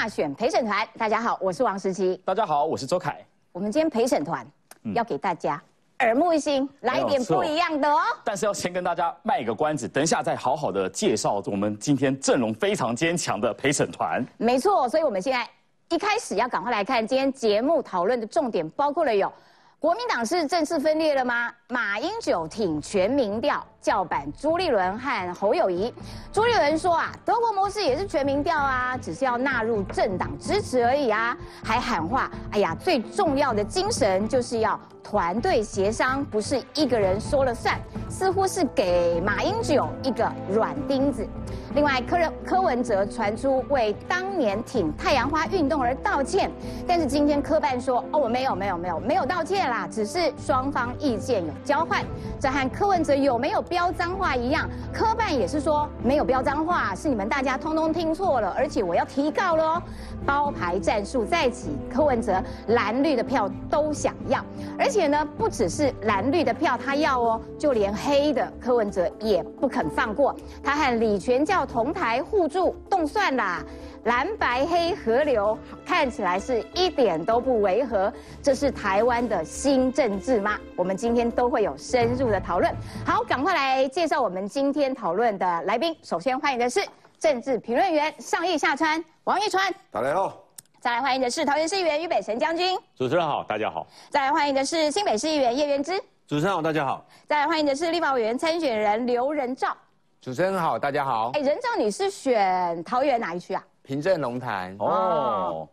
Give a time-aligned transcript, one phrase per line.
[0.00, 2.18] 大选陪审团，大家好，我是王时琪。
[2.24, 3.22] 大家好，我是周凯。
[3.52, 4.46] 我们今天陪审团
[4.94, 5.62] 要给大家
[5.98, 7.98] 耳目一新，来一点不一样的哦。
[8.24, 14.24] 但是要先跟大家卖个关子，等一下再好好的介绍我们今天阵容非常坚强的陪审团。
[14.38, 15.46] 没错，所以我们现在
[15.90, 19.30] 一开始要赶快来看今天节目讨论的重点，包括了有。
[19.78, 21.52] 国民党是正式分裂了吗？
[21.68, 25.92] 马英九挺全民调，叫板朱立伦和侯友谊。
[26.32, 41.26] 朱立伦说啊，德国模式也是全民调啊，只是要纳入政党支持而已啊，还喊话，哎呀，最重要的精神就是要团队协商，不是一个人说了算，似乎是给马英九一个软钉子。
[41.74, 46.50] 另外，柯柯文哲传出为当年挺太阳花运动而道歉，
[46.84, 52.04] 但是今天科办说，哦，我没有，没有，没有，没有道歉啦，只是双方意见有交换。
[52.40, 59.80] 这和柯文哲有没有飙脏话一样，科办也是说没有飙脏话，是你们大家通通听错了，而且我要提告喽。
[60.26, 64.44] 包牌战术再起，柯文哲蓝绿的票都想要，
[64.78, 70.36] 而且呢，不只是蓝绿的票他要哦，就连黑的柯文哲也不肯放过。
[70.62, 73.64] 他和李全教同台互助动算啦，
[74.04, 78.12] 蓝白黑河流看起来是一点都不违和。
[78.42, 80.58] 这是台湾的新政治吗？
[80.76, 82.74] 我们今天都会有深入的讨论。
[83.04, 85.96] 好，赶快来介绍我们今天讨论的来宾。
[86.02, 86.80] 首先欢迎的是。
[87.18, 90.42] 政治评论员上义下川王一川，大家好。
[90.80, 93.86] 再来欢迎的是桃园市议员于北辰将军，主持人好，大家好。
[94.08, 97.04] 再来欢迎的是新北市议员叶元之，主持人好，大家好。
[97.26, 99.76] 再来欢迎的是立法委员参选人刘仁照，
[100.22, 101.32] 主持人好，大家好。
[101.34, 103.62] 哎，仁照你是选桃园哪一区啊？
[103.90, 104.76] 平镇龙潭。
[104.78, 105.66] 哦。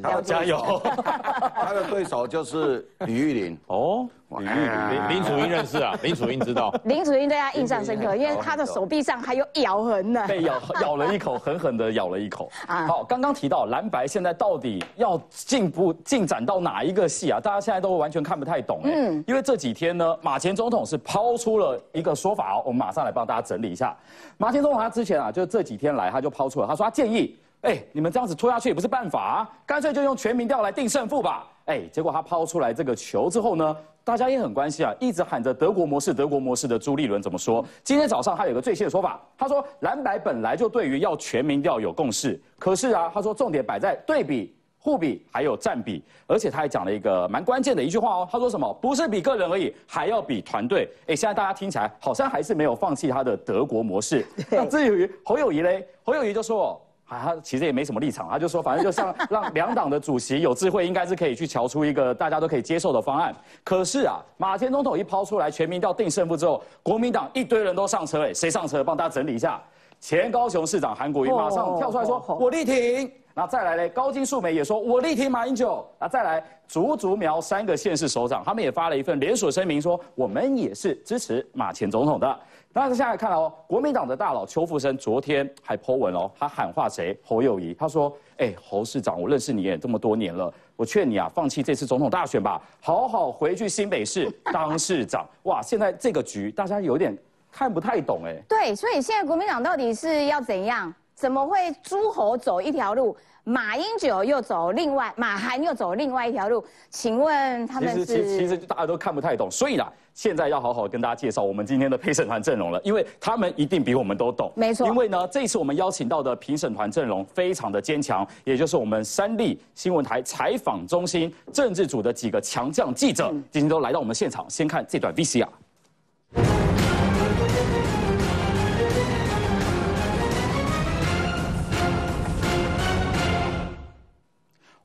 [0.00, 0.80] 要加油！
[1.56, 6.72] 他的对手就是李玉玲哦，李玉玲，林楚英认识啊， 林楚英知道。
[6.84, 10.24] 林楚英对他印象深刻，因为他的手臂上还有咬痕呢。
[10.28, 12.48] 被咬 咬了一口，狠狠的咬了一口。
[12.68, 17.40] 啊好，刚刚提到蓝白现在到底要进步进展到哪一个戏啊？
[17.42, 18.92] 大家现在都完全看不太懂哎。
[18.94, 19.24] 嗯。
[19.26, 23.96] 因为这几天呢，马前总统是抛出了一个说法哦，我们马上来帮大家整理一下。
[24.36, 27.36] 马前总统他之前啊，就这几天来他就抛出了，他说他建议。
[27.62, 31.46] 哎，你们这样子拖下去也不是办法啊，干脆就用全民调来定胜负吧。
[31.64, 37.64] 哎，结果他抛出来这个球之后呢，大家也很关心啊，一直喊着德国模式、德国模式的朱立伦怎么说？
[37.82, 48.72] 今天早上他有个最新的说法，他说蓝白本来就对于要全民调有共识，可是啊，他说重点摆在对比、互比还有占比，而且他还讲了一个蛮关键的一句话哦，他说什么？
[48.80, 50.88] 不是比个人而已，还要比团队。
[51.08, 54.24] 哎，现在大家听起来好像还是没有放弃他的德国模式。
[54.48, 56.80] 那至于侯友谊嘞，侯友谊就说。
[57.08, 63.34] 他其实也没什么立场，他就说，反正就像让两党的主席有智慧，应该是可以去瞧出一个大家都可以接受的方案。
[63.64, 68.84] 可是啊，马前总统一抛出来全民调定胜负之后，国民党一堆人都上车，哎，谁上车？
[68.84, 69.60] 帮大家整理一下，
[70.00, 73.10] 前高雄市长韩国瑜马上跳出来说，我力挺。
[73.38, 75.88] 那再来呢，高金素梅也说，我力挺马英九。
[75.96, 82.40] 那再来，竹竹苗三个县市首长，他们也发了一份联署声明，说我们也是支持马前总统的。
[82.72, 87.16] 那现在看哦，国民党的大佬邱富生昨天还 po 文哦，他喊话谁？
[87.22, 87.72] 侯友谊。
[87.74, 97.16] 他说：“哎，侯市长，我认识你也这么多年了，我劝你啊，放弃这次总统大选吧，好好回去新北市当市长。”哇，现在这个局大家有点
[97.52, 98.34] 看不太懂哎。
[98.48, 100.92] 对，所以现在国民党到底是要怎样？
[101.18, 103.16] 怎么会诸侯走一条路？
[103.42, 108.06] 马英九又走另外，马韩又走另外一条路，请问他们是？
[108.06, 114.52] 其实其实大家都看不太懂，所以啦，现在要好好跟大家介绍我们今天的陪审团阵容了，因为他们一定比我们都懂。
[114.54, 114.86] 没错。
[114.86, 125.48] 因为呢，这次我们邀请到的评审团阵容非常的坚强，也就是我们三立新闻台采访中心政治组的几个强将记者，今天都来到我们现场，先看这段 VCR。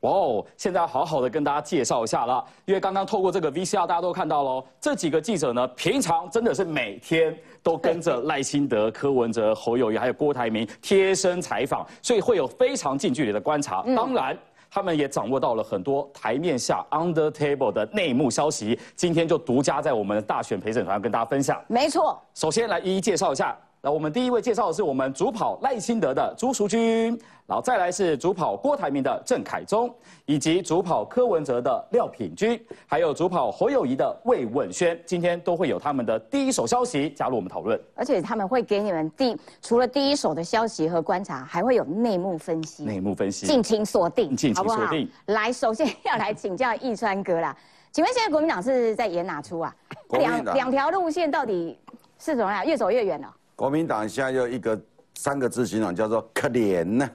[0.03, 0.45] 哇哦！
[0.57, 13.81] 现在好好的跟大家介绍一下了，因为刚刚透过这个 VCR，大家都看到喽，这几个记者呢，平常真的是每天都跟着赖清德、柯文哲、侯友谊还有郭台铭贴身采访，所以会有非常近距离的观察。
[13.95, 14.37] 当然，
[14.69, 21.63] 他们也掌握到了很多台面下 under table 的内幕消息，今天就独家在我们的大选陪审团跟大家分享。
[21.67, 23.57] 没错，首先来一一介绍一下。
[23.85, 27.09] 那我们第一位介绍的是我们主跑赖清德的朱淑君，
[27.45, 29.93] 然后再来是主跑郭台铭的郑凯宗，
[30.25, 32.57] 以及主跑柯文哲的廖品君，
[32.87, 45.11] 还有主跑侯友谊的魏文轩，今天都会有他们的第一手消息加入我们讨论，而且他们会给你们第除了第一手的消息和观察，还会有内幕分析，内幕分析，敬请锁定，敬请锁定。
[45.25, 47.53] 来，首先要来请教易川哥啦，
[47.91, 49.75] 请问现在国民党是在演哪出啊？
[50.11, 51.77] 两两条路线到底
[52.17, 52.65] 是怎么样？
[52.65, 53.29] 越走越远了。
[53.55, 54.79] 国民党现在有一个
[55.15, 57.09] 三个字形容，叫做可怜呢。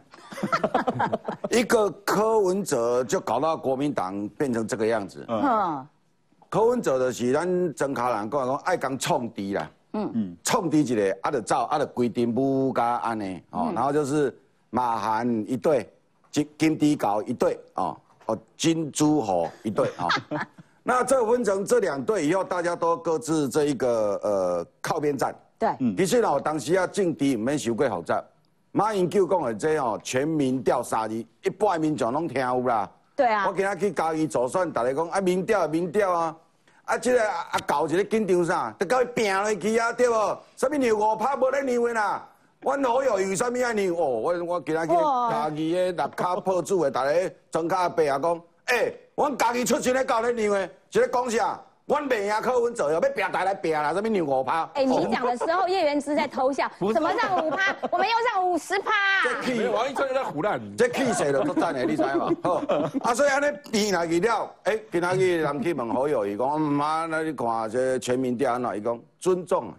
[1.50, 5.24] 一个柯文哲就搞到国民党变成这个样子。
[5.28, 5.86] 嗯，
[6.48, 9.70] 柯文哲的是咱曾卡人讲讲爱讲冲敌啦。
[9.94, 13.72] 嗯嗯，冲敌一个，啊，就走，啊，就规定不加安尼哦。
[13.74, 14.36] 然后就是
[14.70, 15.90] 马韩一对，
[16.30, 17.96] 金金地搞一对哦，
[18.26, 20.38] 哦金珠火一对哦。
[20.84, 25.34] 那这分成这两队以后，大家都各自这一个呃靠边站。
[25.58, 28.22] 对，其实哦，当时啊政治毋免受过复杂。
[28.70, 32.88] 马英九讲的这哦，全民调三字，一般民众拢听有啦。
[33.16, 33.46] 对啊。
[33.48, 36.36] 我今仔去嘉义做选，逐个讲啊民调民调啊，
[36.84, 40.38] 啊这个啊搞一个紧张啥，得到拼落去啊，对无？
[40.56, 42.28] 什么牛五拍无咧牛的啦？
[42.60, 43.96] 阮老友有啥物啊牛？
[43.96, 51.60] 哦，我我今仔去家己的六卡破主的，大家庄卡伯啊讲，哎，阮家己出钱咧搞咧牛的，是咧讲啥？
[51.88, 54.68] 我未赢柯文哲，要拼台来拼啦，什么牛五趴？
[54.74, 56.70] 哎，你讲的时候，叶元之在偷笑。
[56.92, 57.74] 什么让五趴？
[57.90, 58.92] 我们要让五十趴。
[59.24, 60.60] 这气，王一川在胡乱。
[60.76, 62.30] 这气势就足赞的，你知嘛？
[62.42, 62.62] 好，
[63.00, 68.76] 啊，所以安尼变来去了，哎，今仔日人去问好友，伊讲，妈，那你看这全民调安怎？
[68.76, 69.74] 伊讲尊重啊，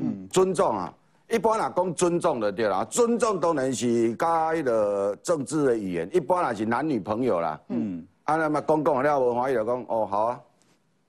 [0.00, 0.92] 嗯，尊重啊。
[1.30, 6.06] 一般啊，讲尊重的对啦，尊重当然是加迄个政治的语言。
[6.12, 10.40] 一般啊是男女朋友啦，嗯，啊那么公共了无欢喜就讲，哦好啊。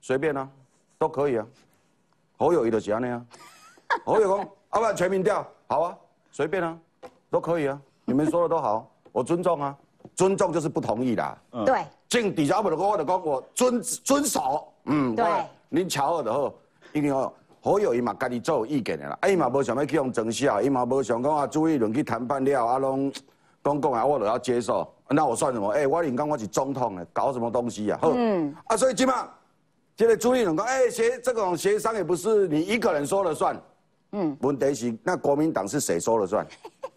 [0.00, 0.48] 随便啊，
[0.98, 1.46] 都可以啊。
[2.38, 3.22] 侯友谊的是安尼啊，
[4.04, 4.38] 侯友公，
[4.72, 5.96] 要不要全民调，好啊，
[6.30, 6.76] 随便啊，
[7.30, 7.80] 都可以啊。
[8.04, 9.76] 你们说的都好，我尊重啊，
[10.16, 11.38] 尊重就是不同意啦。
[11.66, 11.84] 对。
[12.08, 14.72] 进底下不的讲，我就讲我遵遵守。
[14.86, 15.14] 嗯。
[15.14, 15.24] 对。
[15.68, 16.52] 您瞧我的好，
[16.92, 19.18] 因为哦，侯友谊嘛，家己做意见的啦。
[19.20, 23.12] 啊，伊嘛无想要去用争效，伊嘛无想讲啊，朱一伦去谈判了，啊拢
[23.62, 24.92] 公共啊，我都要接受。
[25.08, 25.68] 那我算什么？
[25.70, 28.00] 哎，我连讲我是总统的，搞什么东西啊？
[28.02, 28.56] 嗯。
[28.64, 29.28] 啊，所以起码。
[30.00, 33.54] 现在朱立伦讲，哎，协这种协商也不是你一个人说了算，
[34.12, 36.46] 嗯，问题是那国民党是谁说了算？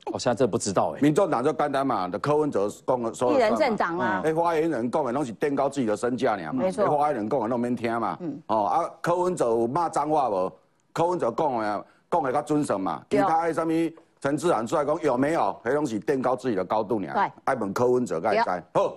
[0.06, 1.02] 我 现在这不知道哎。
[1.02, 3.36] 民众党就简单嘛，的柯文哲讲了说了算。
[3.36, 4.22] 一人政党啊。
[4.24, 6.64] 哎，发言人讲的拢是垫高自己的身价呢嘛。
[6.64, 6.98] 没错。
[6.98, 8.18] 发言人讲的拢免听嘛。
[8.22, 8.42] 嗯。
[8.48, 10.50] 哦啊，柯文哲有骂脏话无？
[10.94, 13.04] 柯文哲讲的讲的较准绳嘛。
[13.10, 13.74] 其他的什么
[14.22, 15.54] 陈志涵出来讲有没有？
[15.66, 17.10] 迄拢是垫高自己的高度呢。
[17.14, 17.32] 对。
[17.44, 18.64] 爱问柯文哲该知。
[18.74, 18.96] 好。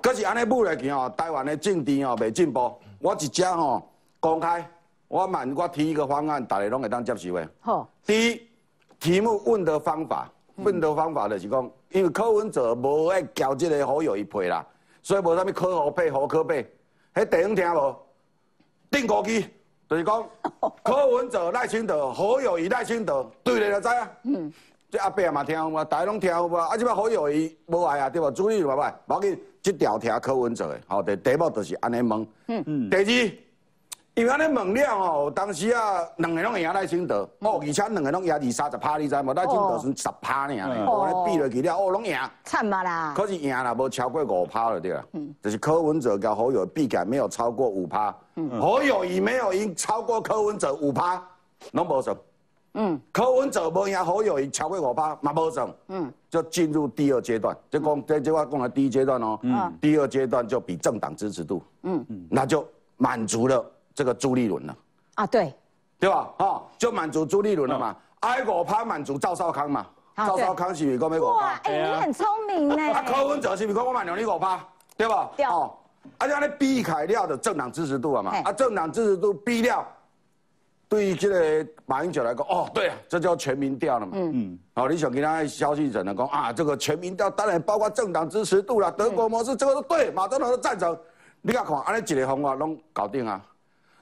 [0.00, 2.72] 可是安尼步来去哦，台湾的政治哦未进步。
[3.04, 3.86] 我一只吼。
[4.18, 4.66] 公开，
[5.08, 7.46] 我满我提一个方案，大家拢会当接受的。
[7.60, 8.48] 好，第一
[8.98, 14.66] 题目问的方法，问的方法就是讲，因为柯文哲无爱交这个好友一配啦，
[15.02, 16.66] 所以无啥物柯好配、好柯配。
[17.14, 17.96] 迄地方听无？
[18.90, 19.46] 定国机，
[19.90, 20.26] 就是讲
[20.82, 24.10] 柯文哲、赖清德、好友谊、赖清德，对咧就知啊。
[24.22, 24.50] 嗯，
[24.90, 25.84] 这阿伯也嘛听有无？
[25.84, 26.56] 大家拢听有无？
[26.56, 28.30] 啊，即摆好友谊无爱啊，对无？
[28.30, 28.92] 注意有无？
[29.08, 30.80] 要紧，即条听柯文哲的。
[30.86, 32.28] 吼，第第一步就是安尼问。
[32.46, 32.90] 嗯嗯。
[32.90, 33.32] 第二。
[34.16, 39.34] 因为安尼问了哦，当时啊，两个拢赢赖清德，哦，而且两个拢赢二三十趴，你知无？
[39.34, 42.16] 赖清德算十趴呢，哦，比落去了，哦，拢赢。
[42.44, 43.12] 惨嘛啦！
[43.16, 45.04] 可是赢啦无超过五趴了，对啦。
[45.14, 45.34] 嗯。
[45.42, 48.14] 就是柯文哲跟侯友比起来没有超过五趴。
[48.36, 48.60] 嗯。
[48.60, 51.20] 侯友谊没有赢超过柯文哲五趴，
[51.72, 52.16] 拢无算。
[52.74, 53.00] 嗯。
[53.12, 55.68] 柯文哲无赢侯友谊超过五趴，嘛无算。
[55.88, 56.12] 嗯。
[56.30, 59.38] 就进入第二阶段，就讲这句话讲的第一阶段哦。
[59.42, 59.72] 嗯。
[59.80, 61.62] 第二阶段就比政党支持度。
[61.82, 62.26] 嗯嗯。
[62.30, 62.66] 那就
[62.96, 63.64] 满足了。
[63.96, 64.76] 这个朱立伦了
[65.14, 65.54] 啊，对，
[66.00, 66.28] 对吧？
[66.38, 67.94] 哦，就满足朱立伦了嘛。
[68.22, 69.86] 挨五趴满足赵少康嘛。
[70.16, 71.30] 赵少康是不是讲没五趴？
[71.30, 72.92] 哇，哎，你很聪明呢。
[72.92, 74.58] 啊，柯文哲是不是讲我满足你五趴？
[74.96, 75.30] 对吧？
[75.36, 75.46] 对。
[75.46, 75.72] 哦，
[76.18, 79.86] 啊，像你比凯料的政党支持度啊嘛，啊，政党支持度比料，
[80.94, 84.12] 对于这个马英九来讲，哦，对啊，这叫全民调了嘛。
[84.14, 84.58] 嗯嗯。
[84.76, 90.96] 好，你想跟他消息者呢讲啊，这个全民调当然包括政党支持度啦，德国模式这个都对，马总统都赞成。
[91.42, 93.44] 你看看，安尼一个方法拢搞定啊。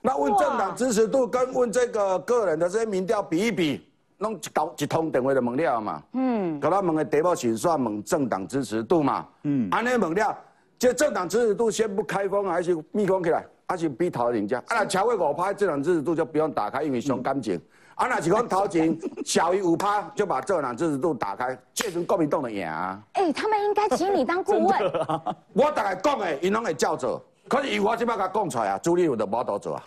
[0.02, 6.02] 那问政党支持度跟问这个个人的这些民调比一比，弄搞一通电话的问了嘛？
[6.12, 9.26] 嗯，可他问的题目是算问政党支持度嘛？
[9.44, 10.36] 嗯，安尼问了，
[10.78, 14.58] 这政党支持度先不开封还是密封起来，还是比头人家？
[14.58, 17.58] 啊，那超过五趴，政党支持度就不用打开，因为伤感情。
[17.94, 23.00] 啊，那是讲头前小于五趴，就把政党支持度打开，这阵国民党的赢啊！
[23.14, 24.92] 哎，他们应该请你当顾问。
[25.54, 27.22] 我大概讲的，因拢会照做。
[27.48, 29.82] 可是以我即摆甲讲出来啊，朱立伦就无多做啊，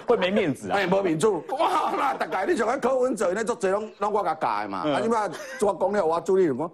[0.06, 1.26] 会没面子啊，哎，无面子。
[1.28, 4.78] 哇，那大概你像个柯文哲那，做侪拢拢我甲教的嘛。
[4.78, 6.70] 啊，即摆我讲了，我朱立伦讲，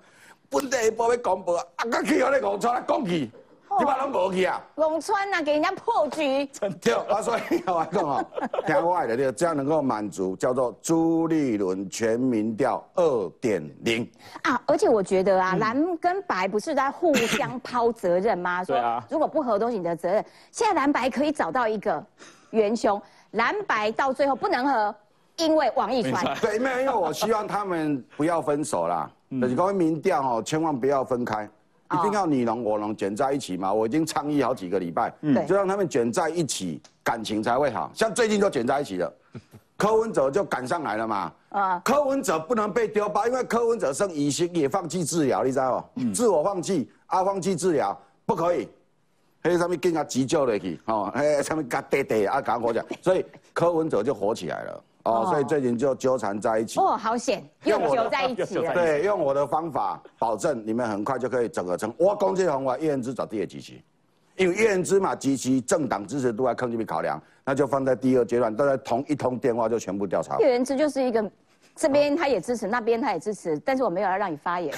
[0.49, 3.31] 本地报要公布啊，啊，甲去互你讲出来讲去。
[3.81, 4.63] 你把拢无去啊？
[4.77, 6.47] 龙川啊，给人家破局。
[6.81, 8.25] 对，啊，所以我讲哦，
[8.67, 14.09] 听我的对，这样能够满足叫做朱立伦全民调二点零
[14.43, 14.61] 啊。
[14.67, 18.63] 而且我觉得啊，蓝跟白不是在互相抛责任吗？
[18.65, 19.03] 对啊。
[19.09, 20.25] 如果不合都是你的责任。
[20.53, 22.05] 现在蓝白可以找到一个
[22.51, 23.01] 元凶，
[23.33, 24.95] 蓝白到最后不能合，
[25.37, 26.37] 因为王一川。
[26.41, 29.11] 对，没有，因为我希望他们不要分手啦。
[29.41, 31.49] 就是讲民调哦，千万不要分开，
[31.93, 33.73] 一定要你侬我侬卷在一起嘛。
[33.73, 35.13] 我已经倡议好几个礼拜，
[35.47, 37.91] 就让他们卷在一起，感情才会好。
[37.95, 39.13] 像最近就卷在一起了，
[39.77, 41.33] 柯文哲就赶上来了嘛。
[41.51, 46.01] 啊，柯文哲不能被丢包，因为柯文哲生疑心，也放弃治疗，你知道不？
[46.13, 48.69] 自我放弃，啊，放弃治疗不可以。
[49.43, 56.79] 还有上面更加急救的去，哦，嘿，上面嘎爹爹啊，赶火讲，所以柯文哲就火起来了，哦，所以最近就纠缠在一起。
[56.79, 58.73] 哦，好险，又纠在一起了。
[58.75, 61.93] 对，用我的方法，保证你们很快就可以整合成。
[61.99, 63.83] 我攻击红话，叶元之找第二集集，
[64.37, 70.39] 因为叶元之嘛，及其政党支持度在坑这边考量，那就放在第二阶段，大家同一通电话就全部调查。
[70.39, 71.31] 叶元之就是一个。
[71.81, 74.71] 这边他也支持，那边他也支持，但是我没有要让你发言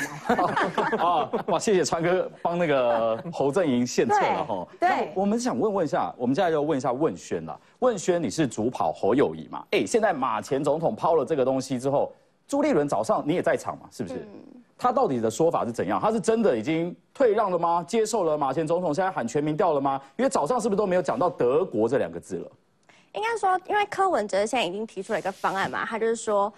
[0.98, 4.68] 啊， 哇，谢谢川哥帮那个侯振营献策了哈。
[4.78, 7.60] 对，我们想问问一下，我们现在要问一下问轩了。
[7.80, 9.64] 问轩，你是主跑侯友谊嘛？
[9.72, 12.12] 哎，现在马前总统抛了这个东西之后，
[12.46, 13.88] 朱立伦早上你也在场嘛？
[13.90, 14.24] 是不是？
[14.78, 16.00] 他到底的说法是怎样？
[16.00, 17.84] 他是真的已经退让了吗？
[17.84, 20.00] 接受了马前总统现在喊全民调了吗？
[20.16, 22.48] 因为早上是不是都没有讲到德国这两个字了？
[23.14, 26.52] 应该说，因为柯文哲现在已经提出了一个方案嘛，他就是说。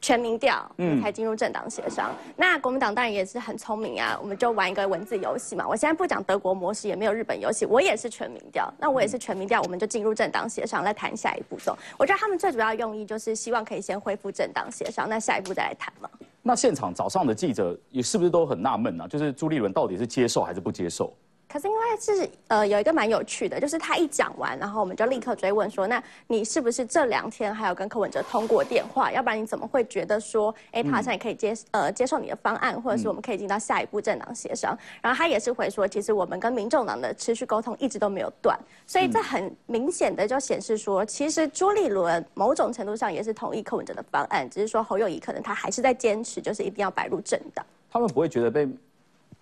[0.00, 2.10] 全民调，嗯，才进入政党协商。
[2.36, 5.66] 那国民党当然也是很聪明啊，我们就玩一个文字游戏嘛。
[5.68, 8.72] 我现在不讲德国模式，也没有日本游戏，我也是全民调。
[8.78, 11.76] 那我也是全民调，我们就进入政党协商来谈下一步走。
[11.98, 16.08] 我觉得他们最主要用意就是希望可以先恢复政党协商，那下一步再来谈嘛。
[16.42, 19.06] 那现场早上的记者也是不是都很纳闷呢？
[19.06, 21.14] 就是朱立伦到底是接受还是不接受？
[21.50, 29.10] 可是因为是呃有一个蛮有趣的，就是他一讲完，然后我们就立刻追问说，那你是不是这两天还有跟柯文哲通过电话？
[29.10, 34.78] 要不然你怎么会觉得说，哎，他好像也可以接呃接受你的方案，或者是我们可以进到下一步政党协商？
[35.02, 47.66] 然后他也是回说，其实我们跟民众党的持续沟通一直都没有断，所以这很明显的就显示说，其实朱立伦某种程度上也是同意柯文哲的方案，只是说侯友谊可能他还是在坚持，就是一定要摆入政党。
[47.90, 48.68] 他们不会觉得被。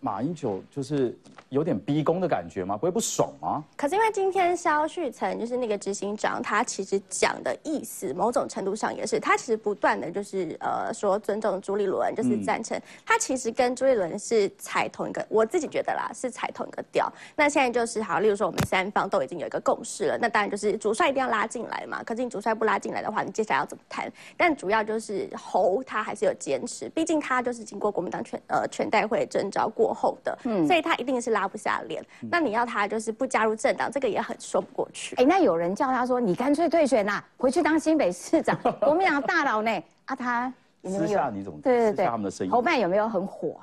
[0.00, 1.16] 马英九就是
[1.48, 2.76] 有点逼宫的感觉吗？
[2.76, 3.64] 不会不爽吗？
[3.76, 12.80] 可是因为今天肖旭成就是那个执行长，他其实讲的意思，某种程度上也是，他其实不断的就是呃说尊重朱立伦，就是赞成。
[13.04, 17.12] 他其实跟朱立伦是踩同一个，我自己觉得啦，是踩同一个调。
[17.34, 22.04] 那现在就是好，例如说我们三方都已经有一个共识了，那当然就是主帅一定要拉进来嘛。
[22.04, 24.08] 可是你主帅不拉进来的话，你接下来要怎么谈？
[24.36, 29.87] 但主要就是侯他还是有坚持，毕竟他就是经过国民党全呃全代会征召过。
[29.92, 32.04] 后的，嗯，所以他一定是拉不下脸。
[32.30, 35.16] 那你要他就是不加入政党，这个也很说不过去。
[35.16, 39.70] 哎，那有人叫他说，你干脆退选呐，回去当新北市长，国民党大佬呢？
[40.06, 40.52] 啊，他
[40.84, 43.56] 私下你怎么对对对，他们的声音，侯办有没有很火？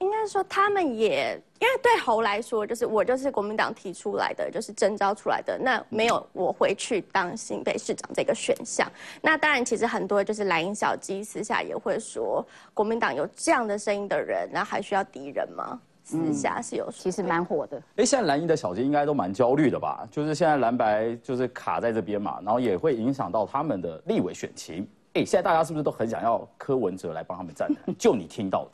[0.00, 8.90] 应该说，他们也因为对侯来说，就是我就是国民党提出来的，就是征召出来的，那没有我回去当新北市长这个选项。
[9.22, 15.80] 那当然，其实很多就是蓝营小鸡私下也会说，国民党有这样的声音的人，那还需要敌人吗？
[16.06, 17.80] 私下是有，其实蛮火的。
[17.96, 20.06] 哎，现在蓝营的小鸡应该都蛮焦虑的吧？
[20.10, 24.86] 就是现在蓝白就是卡在这边嘛，然后也会影响到他们的立委选情。
[25.14, 27.80] 哎，现在大家是不是都很想要柯文哲来帮他们站台？
[27.98, 28.70] 就你听到的。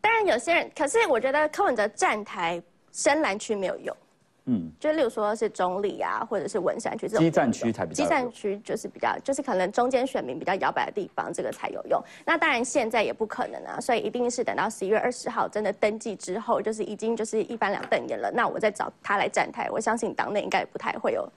[0.00, 2.62] 当然有些人，可是我觉得柯文哲站台
[2.92, 3.96] 深蓝区没有用，
[4.46, 12.02] 嗯，就例如说是中立啊，或者是文山区这种基站区才比较，基站区就是比较，就是可能中间选民比较摇摆的地方，这个才有用。
[12.24, 21.28] 那当然现在也不可能啊，所以一定是等到十一月二十号真的登记之后，就是已经就是一翻两瞪眼了，那我再找他来站台，我相信党内应该也不太会有。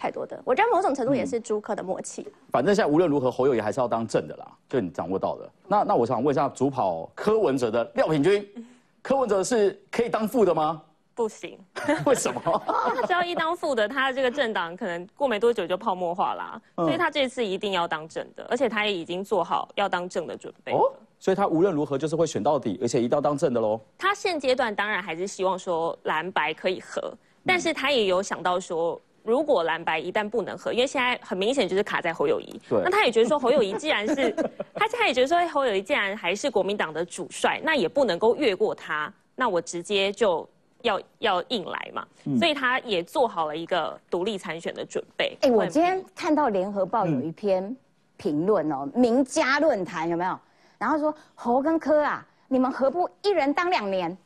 [0.00, 2.26] 太多的，我觉得某种程度也是朱科的默契。
[2.50, 5.50] 反正现在无论如何，侯友谊还是要当正的啦，就你掌握到的。
[5.68, 8.66] 那那我想问一下，主跑柯文哲的廖品君，
[9.02, 10.80] 柯文哲是可以当副的吗？
[11.14, 11.58] 不行，
[12.06, 12.40] 为什么？
[12.66, 16.58] 他只要一当副的，他这个政党可能过没多久就泡沫化啦。
[16.76, 20.90] 所以他这次一定要当正的，而且他也已经做好要当正的准备哦。
[21.18, 23.78] 所以他无论如何就是会选到底，而且一定要当正的喽。
[23.98, 27.12] 他现阶段当然还是希望说蓝白可以合，
[27.44, 28.98] 但是他也有想到说。
[29.22, 34.30] 如果蓝白一旦不能合，因为现在很明显就是卡在侯友谊，那他也觉得说侯友谊既然是，
[34.74, 40.48] 他现在也觉得说侯友谊既然还是国民党的主帅，那也不能够越过他，那我直接就
[40.82, 42.06] 要要硬来嘛，
[42.38, 45.36] 所以他也做好了一个独立参选的准备。
[45.42, 47.76] 哎，我今天看到联合报有一篇
[48.16, 50.38] 评论哦，名家论坛有没有？
[50.78, 54.16] 然后说侯跟柯啊，你们何不一人当两年？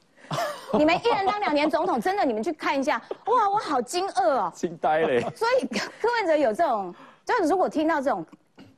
[0.78, 5.20] 你们一人当两年总统，真的，你们去看一下， 哇，我好惊愕哦，惊呆嘞。
[5.34, 6.94] 所以柯文哲有这种，
[7.24, 8.24] 就是如果听到这种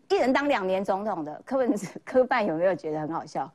[0.09, 3.50] 一人当两年总统的柯文哲，柯办有没有觉得很好笑？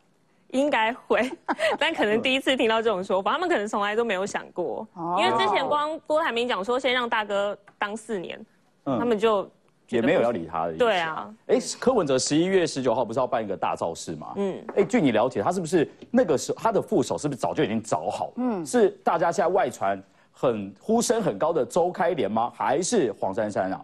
[0.49, 1.31] 应该会，
[1.79, 4.85] 但可能第一次听到这种说法，他们可能从来都没有想过，
[5.17, 8.43] 因为之前光郭台铭讲说先让大哥当四年，
[8.83, 9.49] 他们就。
[9.95, 10.79] 也没有要理他的意思。
[10.79, 14.33] 对啊，哎，柯文哲十一月十九号不是要办一个大造势吗？
[14.37, 18.31] 嗯，哎，据你了解，他是不是那个时候他的副手是不是早就已经找好？
[18.37, 22.51] 嗯，是大家现在外传很呼声很高的周开莲吗？
[22.55, 23.81] 还是黄珊珊啊？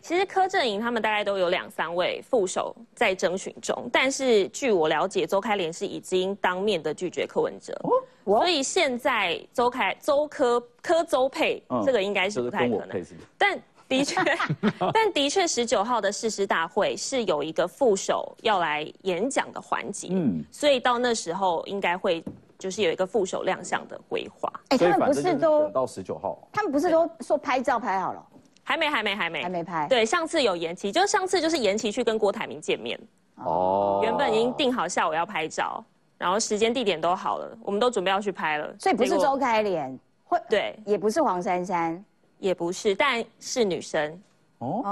[0.00, 7.76] 其实柯震营他们大概都有两三位副手在征询中，但是据我了解，周开莲是已经当面的拒绝柯文哲，
[8.24, 13.04] 所以现在周开周柯柯周配这个应该是不太可能。
[13.36, 13.58] 但
[13.90, 14.20] 的确，
[14.92, 22.22] 但的确十九号的誓师大会是有一个副手要来演讲的环节，嗯，所以到那时候应该会
[22.58, 24.52] 就是有一个副手亮相的规划。
[24.68, 26.38] 哎，他们不是都到十九号？
[26.52, 28.22] 他们不是都说拍照拍好了？
[28.62, 29.86] 还没，还没，还没，还没拍。
[29.88, 33.00] 对，上次有延期，就上次就是延期去跟郭台铭见面。
[33.36, 34.00] 哦。
[34.02, 35.82] 原本已经定好下午要拍照，
[36.18, 38.70] 然后时间地点都好了，我们都准备要去拍了。
[38.78, 42.04] 所以不是周开莲，会对，也不是黄珊珊，
[42.38, 44.20] 也不是，但是女生。
[44.60, 44.82] 哦，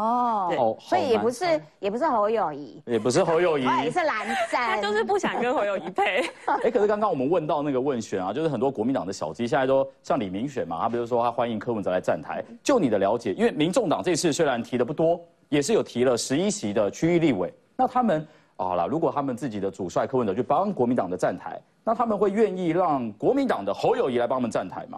[0.56, 6.24] 哦，所以也不是，也不是侯友谊，也不是侯友谊，也是蓝山，他就是不想跟侯友谊配。
[6.62, 12.44] 哎，可是刚刚我们问到那个问选啊，就是很多国民党的小鸡现在都像李明选嘛，他比如说他欢迎柯文哲来站台。
[12.62, 18.24] 就你的了解，因为民众党这次虽然提的不多，也是有提了十一席的区域立委，那他们
[18.56, 24.96] 好了，如果他们自己的主帅柯文哲去帮国民党的站台，那他们会愿意让国民党的侯友谊来帮他们站台吗？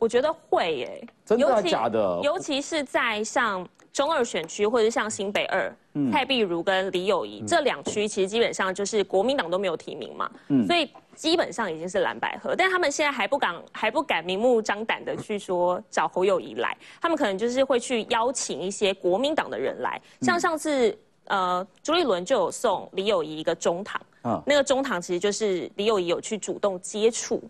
[0.00, 2.20] 我觉得会耶，真的假的？
[2.24, 3.64] 尤其是在像。
[3.92, 5.76] 中二选区或者像新北二，
[6.12, 10.30] 蔡碧如跟李友仪这两区，其实基本上就是国民党都没有提名嘛，
[10.64, 12.54] 所以基本上已经是蓝百合。
[12.54, 24.00] 但他们现在还不敢还不敢明目张胆的去说找侯友谊来，他们可能就是会去邀请一些国民党的人来，像上次呃朱立伦就有送李友仪一个中堂，
[24.46, 27.42] 那个中堂其实就是李友仪有去主动接触。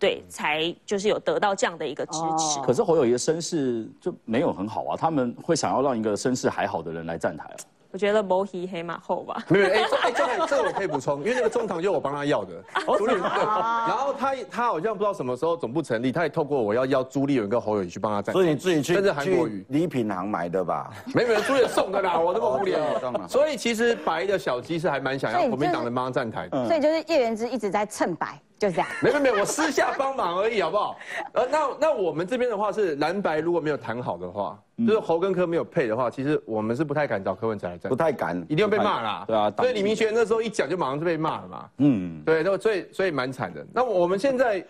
[0.00, 2.58] 对，才就是有得到这样的一个支持。
[2.62, 7.56] 可是侯友谊的身世就没有很好啊，他们会想要让一个身世还好的人来站台啊。
[7.92, 9.42] 我觉得摩黑黑马后吧。
[9.50, 12.54] 没有，哎，哎，这个这个我可以补充，因为那个中堂就我帮他要的，
[12.96, 13.20] 朱立伦。
[13.20, 18.32] 然后他他好像不知道什么时候总部成立，他也透过我要要朱立伦跟侯友谊去帮他站。
[18.32, 20.88] 所以你自己去甚至韩国瑜礼品行买的吧？
[21.12, 22.80] 没有，朱立伦送的啦，我那么无聊。
[23.28, 26.64] 所以其实白的小鸡是还蛮想要国民党人帮他站台的。
[26.68, 28.40] 所以就是叶元之一直在蹭白。
[28.60, 30.96] 就这样，没没没，我私下帮忙而已，好不好？
[31.32, 39.24] 呃，那那我们这边的话是蓝白如果没有谈好的话，就是侯跟柯没有配的话，其实我们是不太敢找柯文哲来站，不太敢，一定要被骂啦。
[39.26, 41.70] 对啊，所以李明学那时候一讲就马上就被骂了嘛。
[41.78, 43.66] 嗯，对，那所以所以蛮惨的。
[43.72, 44.62] 那我们现在。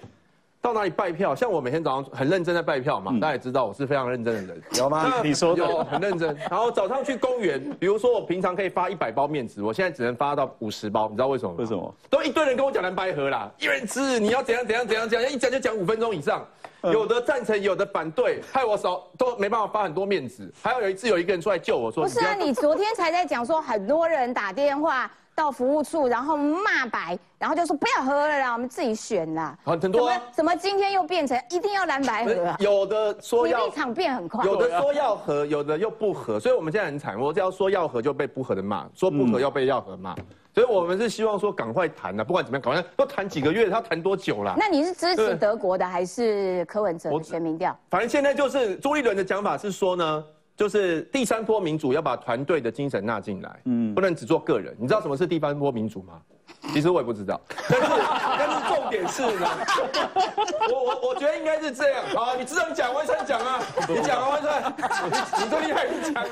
[0.62, 1.35] 到哪里拜票？
[1.35, 5.20] 像我每天早上很认真在拜票嘛，大家也知道我是非常认真的人，有吗？
[5.25, 6.37] 你说有很认真。
[6.51, 11.57] 然后早上去公园，比如说我平常可以发一百包面纸，我现在只能发到五十包，你知道为什么吗？
[11.59, 11.94] 为什么？
[12.11, 16.46] 都一堆人跟我讲蓝白合啦，一人吃，你要怎样怎样怎样讲，一讲就讲五分钟以上，
[16.83, 20.53] 有的赞成，有的反对，害我少都没办法发很多面纸。
[20.62, 25.11] 还有有一次有一个人出来救我说，不是啊，你昨天才在讲说很多人打电话。
[25.40, 29.57] 到服务处，然后骂白，然后就说不要喝了啦，我们自己选啦。
[29.64, 32.57] 很多啊，怎么今天又变成一定要蓝白喝啊？
[32.61, 37.18] 有的说要立场变很快，有的说要喝，有的又不合，所以我们现在很惨。
[37.18, 40.14] 我只要说要喝，就被不合的骂；说不合，要被要喝骂。
[40.53, 44.55] 所以我们是希望说赶快谈啊，不管怎么样，赶快都谈几个月，他谈多久啦？
[44.59, 47.74] 那你是支持德国的还是柯文哲的选民调？
[47.88, 50.22] 反正现在就是朱立伦的讲法是说呢。
[50.61, 54.77] 就是第三波民主要把团队的精神纳进来，嗯，不能只做个人。
[54.79, 56.20] 你知道什么是第三波民主吗？
[56.73, 57.87] 其实我也不知道，但是
[58.39, 59.49] 但是重点是呢，
[60.71, 62.35] 我我我觉得应该是这样啊。
[62.39, 64.75] 你知道你讲，我也讲啊，你讲啊，万川，
[65.11, 66.25] 你你最厉害，你讲。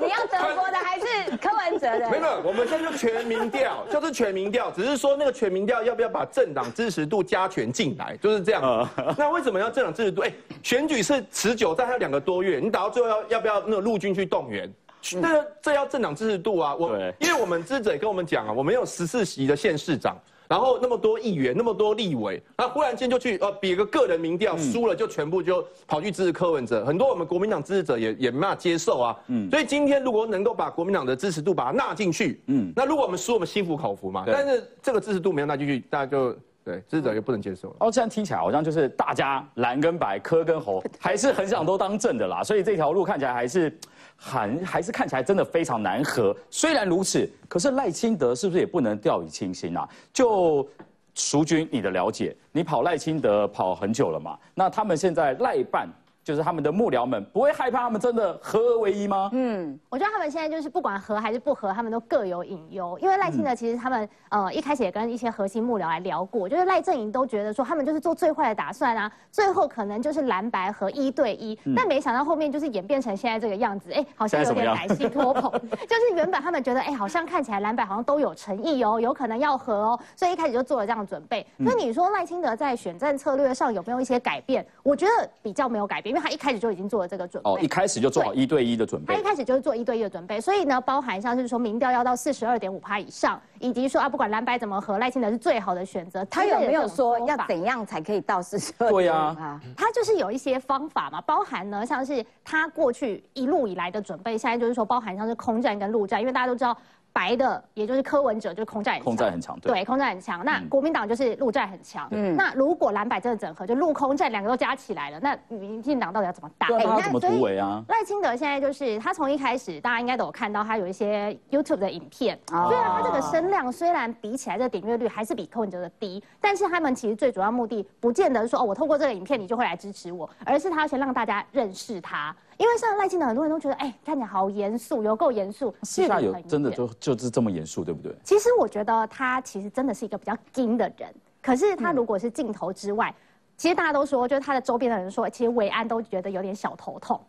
[0.00, 2.10] 你要德国的还是柯文哲的？
[2.10, 8.86] 没有，我们现在就全民调，就是全民调，只是说那个全民调要不要把政党支持度加权进来，就是这样。
[9.16, 10.22] 那为什么要政党支持度？
[10.22, 14.70] 哎，选举是持久但，还有两个多月，你打到最后要要不要那个陆军去动员？
[15.14, 16.74] 那这要政党支持度啊！
[16.74, 20.16] 我因为我们支者也跟我们讲啊，我们有十四席的县市长，
[20.48, 26.84] 然后那么多议员，那么多立委，那忽然间就去呃比个个人民调输了，就全部就跑去支持柯文哲。
[26.84, 29.16] 很多我们国民党支持者也也没法接受啊。
[29.28, 34.24] 嗯，所以今天如果能够把国民党的支持度把它纳进去，嗯，那如果我们输，我们心服口服嘛。
[34.26, 36.32] 但是这个支持度没有纳进去，大家就
[36.64, 37.74] 对支持者就不能接受。
[37.78, 42.42] 哦，这样听起来好像就是大家蓝跟白，柯跟侯还是很想都当正的啦。
[42.42, 43.76] 所以这条路看起来还是。
[44.16, 46.34] 还还是看起来真的非常难和。
[46.50, 49.88] 虽然如此，可是赖清德是不是也不能掉以轻心啊？
[50.12, 50.66] 就
[51.14, 54.38] 淑君，你的了解，你跑赖清德跑很久了嘛？
[54.54, 55.88] 那他们现在赖办
[56.26, 59.30] 就是他们的幕僚们不会害怕他们真的合而为一吗？
[59.32, 62.98] 嗯，我觉得他们现在就是不管合还是不合，他们都各有隐忧。
[63.00, 75.52] 因为赖清德其实他们呃一开始也跟一些核心幕僚来聊过，就是赖阵营都觉得说他们就是做最坏的打算啊，最后可能就是蓝白合一对一，但没想到后面就是演变成现在这个样子，哎，好像有点改戏托捧，
[75.86, 81.46] 就是原本他们觉得哎好像看起来蓝白好像都有诚意哦，有可能要合哦，所以一开始就做了这样的准备。
[81.56, 84.66] 那你说赖清德在选战策略上有没有一些改变？
[84.82, 86.96] 我觉得比较没有改变，因为他一开始就已经做。
[86.96, 89.14] 了这个准备哦，一开始就做好一对一的准备。
[89.14, 96.24] 他一开始就是做一对一的准备，所以呢，包含像是说民调要到四十二点五趴以上，以及说啊，不管蓝白怎么和赖清德是最好的选择。
[96.24, 98.90] 他有没有说要怎样才可以到四十二？
[98.90, 106.74] 对啊，他就是有一些方法嘛，包含呢，像是他过去一路以来的准备，现在就是说包含像是空战跟陆战，因为大家都知道。
[107.16, 110.44] 白的，也就是柯文哲，就是空战很强，空战很强，对，空战很强。
[110.44, 112.06] 那国民党就是陆战很强。
[112.10, 116.66] 嗯，那如果蓝白真的整合，就陆空战两个都加起来了，那民进党到底要怎么打？
[116.68, 117.82] 那怎么突围啊？
[117.88, 122.38] 赖清德现在就是他从一开始，大家应该都有看到他有一些 YouTube 的影片。
[122.46, 132.36] 虽然他这个声量虽然比起来这个点阅率还是比柯文哲的低，但是他们其实最主要目的不见得说哦，我透过这个影片你就会来支持我，而是他要先让大家认识他。
[132.58, 135.74] 因为像赖清德，很多人都觉得，哎，看起来好严肃，有够严肃。
[135.82, 138.14] 私下有真的就就是这么严肃，对不对？
[138.24, 141.12] 其实我觉得他其实真的是一个比较精的人。
[141.42, 143.14] 可是他如果是镜头之外，
[143.56, 147.20] 其实大家都说，就是他的周边的人说，其实维安都觉得有点小头痛。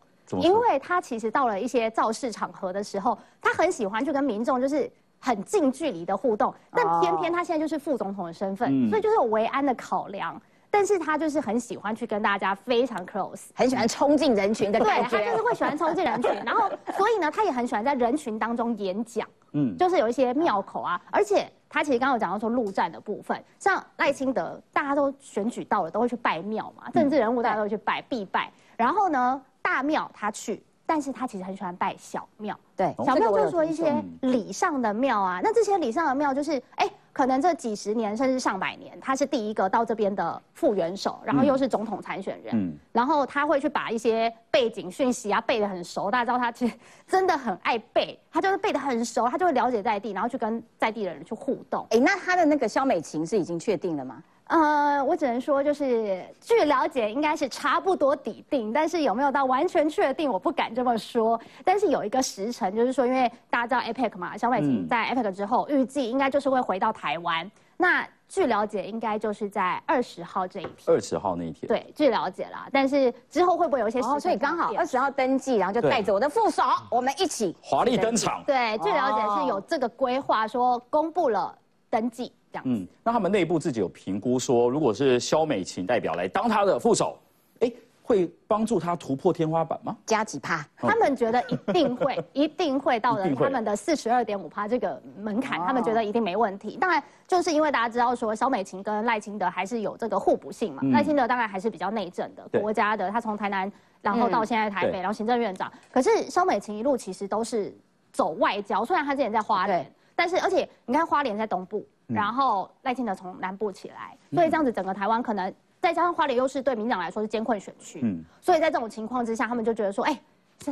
[0.42, 10.42] 因为他其实到了一些造势场合的时候，他很喜欢去跟民众就是很近距离的互动，但偏偏他现在就是副总统的身份，所以就是有维安的考量。
[10.70, 15.10] 但是他就是很喜欢去跟大家非常 close，很喜欢冲进人群的感觉。
[15.10, 19.28] 对，他就是会喜欢冲进人群，然后所以呢，他也很喜欢在人群当中演讲。
[19.54, 28.52] 嗯，就是有一些妙口啊，而且他其实刚刚有讲到说陆战的部分，像赖清德，大家都选举到了都会去拜庙嘛，政治人物大家都会去拜必拜。
[28.76, 32.60] 然后呢，大庙他去，但是他其实很喜欢拜小庙。
[32.76, 36.88] 对，小庙就是说一些礼上的庙啊，那这些礼上的庙就是哎。
[37.18, 46.74] 可能这几十年甚至上百年，他是第一个到这边的副元首，然后又是总统参选人，嗯，然后他会去把一些背景讯息啊背得很熟，大家知道他其实
[47.08, 51.88] 真的很爱背，他就是背得很熟，他就会了解在地，然后去跟在地的人去互动。
[51.90, 54.22] 哎，那他的那个肖美琴是已经确定了吗？
[54.48, 61.40] 呃，我只能说，就是据了解，应该是差不多底定，但是有没有到完全确定，我不敢这么说。
[61.66, 67.50] 但是有一个时辰，就是说，因为大家知道 APEC 嘛，小美琴在 APEC 之后，预计应该就是会回到台湾。
[67.76, 70.74] 那据了解，应该就是在二十号这一天。
[70.88, 71.68] 二十号那一天。
[71.68, 72.68] 对，据了解啦。
[72.72, 78.44] 但是之后会不会有一些事、哦所以刚好二十号登记，然后就带着我的副手，我们一起华丽登场。
[78.46, 81.54] 对，据了解是有这个规划，说公布了
[81.90, 82.32] 登记。
[82.66, 87.18] 嗯，那他们内部自己有评估说，如果是肖美琴代表来当他的副手，
[87.60, 89.96] 哎，会帮助他突破天花板吗？
[90.06, 90.66] 加几趴？
[90.78, 96.78] 他们觉得一定会， 一定会到了他们的四十二点五趴这个门槛，他们觉得一定没问题。
[96.78, 100.82] 当然，就是因为大家知道说，肖美琴跟赖清德还是有这个互补性嘛。
[100.94, 103.70] 赖清德当然还是比较内政的国家的，他从台南
[104.02, 105.70] 然后到现在台北，然后行政院长。
[105.92, 107.76] 可是肖美琴一路其实都是
[108.14, 111.86] 走外交，虽然他之前在花莲，但是而且你看花莲在东部。
[112.08, 118.00] 然后赖清德从南部起来，所以这样子整个台湾可能再加上花莲优势，对民党来说是艰困选区。
[118.04, 120.20] 嗯，所以在这种情况之下，他们就觉得说，哎，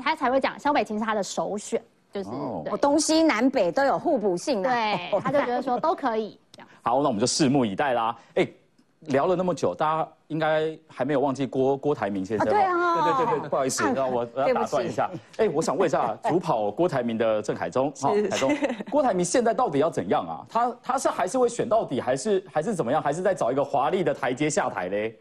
[0.03, 2.29] 他才会讲萧北琴是他的首选，就是
[2.81, 4.69] 东西南北都有互补性的。
[4.69, 6.39] 对，他就觉得说都可以。
[6.81, 8.17] 好，那我们就拭目以待啦。
[8.35, 8.47] 哎。
[9.07, 12.47] 聊了那么久，大家应该还没有忘记郭郭台铭先生。
[12.47, 15.09] 对啊，对对对对，不好意思，让我我要打断一下。
[15.37, 18.55] 哎，我想问一下，主跑郭台铭的郑海中，好，海中，
[18.89, 20.45] 郭台铭现在到底要怎样啊？
[20.49, 23.01] 他他是还是会选到底，还是还是怎么样？
[23.01, 25.17] 还是在找一个华丽的台阶下台嘞？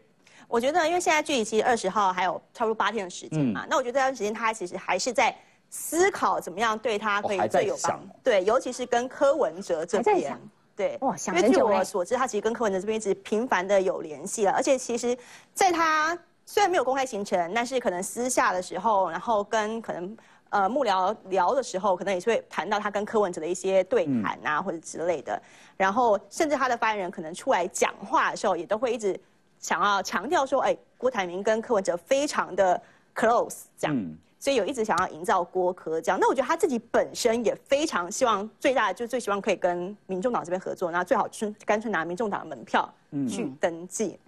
[0.47, 5.35] 我觉得，因为现在距离其实二十号还有差不多八天的时间嘛，那我觉得这段时间他其实还是在
[5.69, 7.99] 思考怎么样对他可以最有帮。
[8.23, 10.39] 对，尤其是跟柯文哲这边。
[10.75, 15.17] 对，哇，因为据我所知，他其实跟柯文哲这边一直频繁的有联系了，而且其实，
[15.53, 20.17] 在他虽然没有公开行程，但是可能私下的时候，然后跟可能
[20.49, 25.41] 呃幕僚聊的时候，可能也是会谈到他跟柯文哲的一些对谈啊，或者之类的。
[25.77, 29.17] 然后甚至他的发言人可能出来讲话的时候，也都会一直
[29.59, 32.81] 想要强调说，哎，郭台铭跟柯文哲非常的
[33.15, 34.15] close 这样。
[34.39, 42.87] 所以有一直想要营造郭科这样，那我觉得他自己本身也非常希望，最大的就最希望可以跟民众党这边合作，那最好是干脆拿民众党的门票
[43.27, 44.19] 去登记。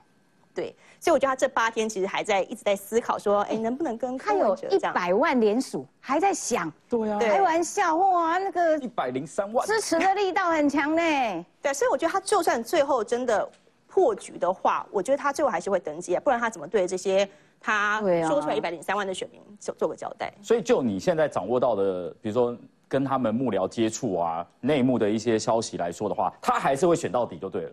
[0.55, 6.71] 对，所以我觉得他这八天其实还在一直在思考说，哎，能不能跟他有一百万联署，还在想。
[6.89, 11.45] 对啊，开玩笑哇，那个一百零三万支持的力道很强呢。
[11.61, 13.47] 对，所以我觉得他就算最后真的。
[13.97, 17.27] 破局的话，我觉得他最后还是会登记啊，不然他怎么对这些
[17.59, 20.31] 他说出来一百零三万的选民做做个交代？
[20.43, 22.55] 所以就你现在掌握到的，比如说
[22.87, 27.71] 跟他们幕僚接触啊，内幕的一些消息来说的话，他还是会选到底就对了。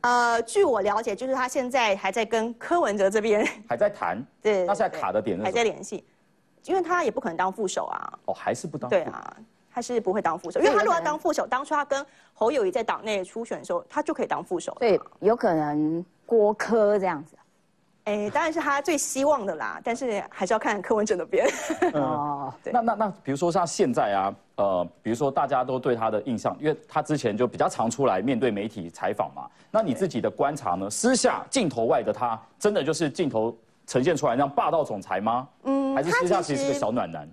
[0.00, 6.02] 呃，据我了解，就是他现在还在跟柯文哲这边还在谈， 对，那现在卡的点还在联系，
[6.64, 8.18] 因为他也不可能当副手啊。
[8.24, 8.90] 哦，还是不当？
[8.90, 9.36] 对啊，
[9.78, 14.76] 他是不会当副手，因为他如果当副手，当初他跟侯友谊在党内初选的时候，他就可以当副手。
[14.80, 17.36] 对，有可能郭科这样子。
[18.02, 21.46] 哎，当然是他最希望的啦，但是还是要看柯文哲那边。
[21.94, 29.48] 哦，那那那，比如说像现在啊，呃，比如说大家都对他的印象，因为他之前就比较常出来面对媒体采访嘛。
[29.70, 30.90] 那你自己的观察呢？
[30.90, 35.46] 私下镜头外的他，真的就是镜头呈现出来那样霸道总裁吗？
[35.62, 37.28] 嗯，还是私下其实是个小暖男？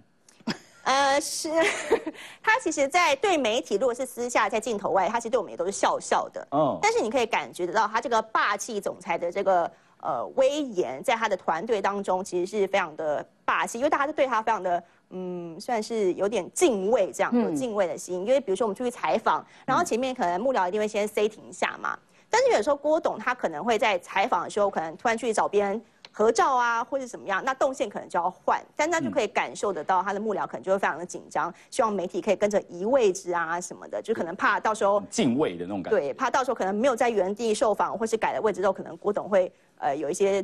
[1.16, 1.50] 呃，是，
[2.44, 6.46] 他其实，在对媒体，如果是私下在镜头外，他其实对我们也都是笑笑的。
[6.52, 9.72] 嗯，但是你可以感觉得到，他这个霸气总裁的这个。
[10.02, 18.20] 呃，威严在他的团队当中其实是非常的霸气，因为大家都对他非常的，嗯，算是有点敬畏，这样有敬畏的心。
[18.20, 21.98] 因为比如说我们出去采访，然后前面可能幕僚一定会先 say 停一下嘛，
[22.30, 25.82] 但是有时候郭董他可能会在采访的时候，可能突然去找别人
[26.18, 39.52] 合照啊，或者怎么样，那动线可能就要换，但他就可以感受得到他的幕僚可能就会非常的紧张，希望媒体可以跟着移位置啊什么的，就可能怕到时候敬畏的那种感觉，对，怕到时候可能没有在原地受访，或是改了位置之后，可能郭董会。
[39.78, 40.44] 呃，有一些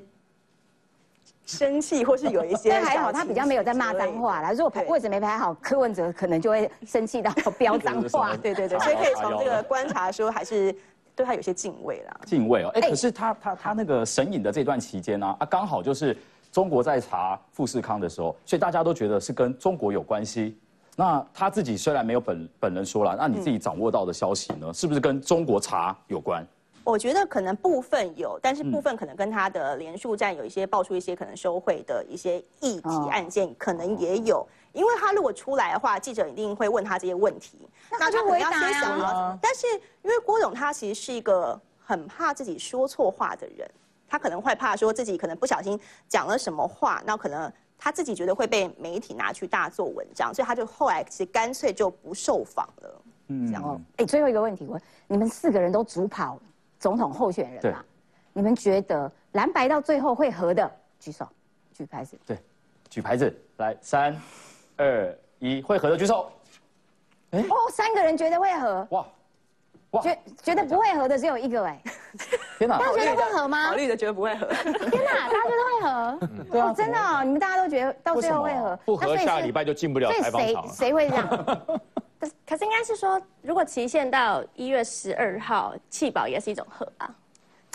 [1.46, 4.52] 生气，或是有一些， 但还好他比较没有在骂脏话啦。
[4.52, 8.36] 如果排位置没排好，柯文哲可能就会生气到 飙脏话。
[8.36, 10.76] 对 对对，所以可以从这个观察说，还是
[11.22, 12.20] 对他有些敬畏啦。
[12.26, 16.18] 敬畏哦，哎，可是他他他那个神隐的这段期间呢，啊，刚好就是
[16.52, 20.58] 中国在查富士康的时候，所以大家都觉得是跟中国有关系。
[20.96, 26.44] 那他自己虽然没有本本人说了，那你自己掌握到的消息呢，是不是跟中国查有关？
[26.84, 34.44] 我觉得可能部分有，但是部分可能跟他的连署站有一些爆出一些可能收贿的一些议题案件，可能也有。
[34.74, 39.38] 因为他如果出来的话，记者一定会问他这些问题，那他就回答呀。
[39.42, 39.68] 但是
[40.02, 43.70] 因为郭总他其实是一个很怕自己说错话的人，
[44.08, 53.02] 他可能会怕说自己可能不小心讲了什么话，那可能他自己觉得会被媒体拿去大做文章，所以他就后来其实干脆就不受访了。
[53.28, 53.82] 嗯，这样。
[53.98, 56.40] 哎，最后一个问题问，你们四个人都主跑。
[56.80, 57.86] 总统候选人嘛，
[58.34, 61.30] 你们觉得蓝白到最后会合的，举手，
[61.72, 62.18] 举牌子。
[62.26, 62.44] 对，
[62.90, 64.20] 举牌子，来，三、
[64.82, 66.32] 二、一，会合的举手。
[67.32, 68.88] 哎，哦，三个人觉得会合。
[68.90, 69.06] 哇，
[69.92, 71.80] 哇，觉觉得不会合的只有一个哎。
[72.58, 73.70] 天哪，大家觉得会合吗？
[73.70, 74.46] 考虑的觉得不会合。
[74.90, 76.20] 天哪，大家觉得会合？
[76.52, 80.74] 对啊，真的哦，你们大家都觉得到最后会合，不合下礼拜就进不了采访场了。
[80.74, 81.28] 谁谁会这样？
[82.46, 87.10] 可是应该是说，如果期限到一月十二号，弃保也是一种合啊。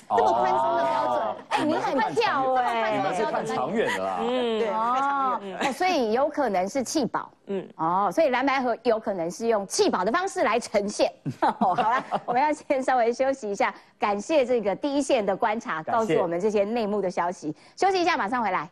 [0.09, 4.19] 这么宽松的标准，哎，你很跳哎，你们是看长远的啦。
[4.21, 5.41] 嗯，对，哦，
[5.73, 7.31] 所以有可能是气保。
[7.47, 11.13] 嗯，哦，所以蓝白河有可能是用气保的方式来呈现。
[11.59, 17.55] 好了，我们要先稍微休息一下，感谢这个第一线的观察，告诉我们这些内幕的消息。
[17.77, 18.69] 休息一下，马上回来。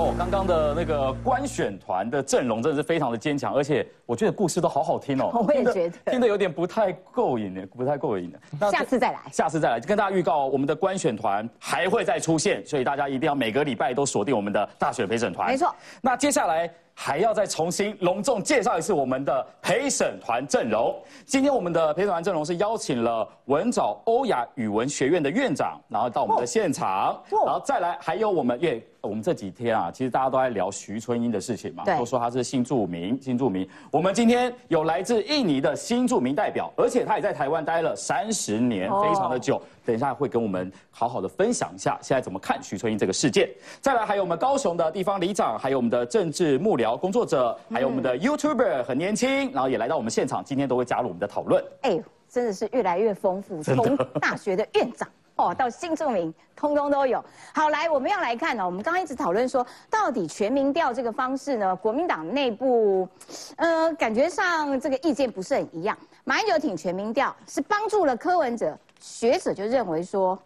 [0.00, 5.30] 哦，刚刚的那个官选团的阵容真的是非常的坚强，而且我觉得故事都好好听哦。
[5.46, 8.40] 我也觉得，听得有点不太够瘾呢，不太够瘾的。
[8.58, 15.50] 那下次再来，下次再来，跟大家预告，我们的官选团还会再出现，所以大家一定要每个礼拜都锁定我们的大选陪审团。
[15.50, 15.74] 没错。
[16.00, 16.72] 那接下来。
[17.02, 20.94] 还要再重新隆重介绍一次我们的陪审团阵容。
[21.24, 33.66] 今天我们的陪审团阵容是邀请了文藻欧亚语文学院的院长，然后到我们的现场，然后再来还有我们，因为我们这几天啊，其实大家都在聊徐春英的事情嘛，都说她是新著名，新著名。
[33.90, 39.58] 我们今天有来自印尼的新著名代表，而且他也在台湾待了三十年，非常的久。
[39.84, 43.48] 等一下会跟我们好好的分享一下现在怎么看徐春英这个事件。
[43.80, 51.64] 再来还有我们高雄的地方里长，还有我们的政治幕僚工作者，还有我们的 YouTuber 很年轻，然后也来到我们现场，今天都会加入我们的讨论。
[51.82, 57.24] 哎，真的是越来越丰富，从 大学的院长哦到新著名，通通都有。
[57.54, 63.08] 好，来我们要来看呢，我们刚刚一直讨论说，到底全民调这个方式呢，国民党内部，
[63.56, 65.96] 呃，感觉上这个意见不是很一样。
[66.24, 68.78] 马英九挺全民调，是帮助了柯文哲。
[69.00, 70.38] 学者就认为说，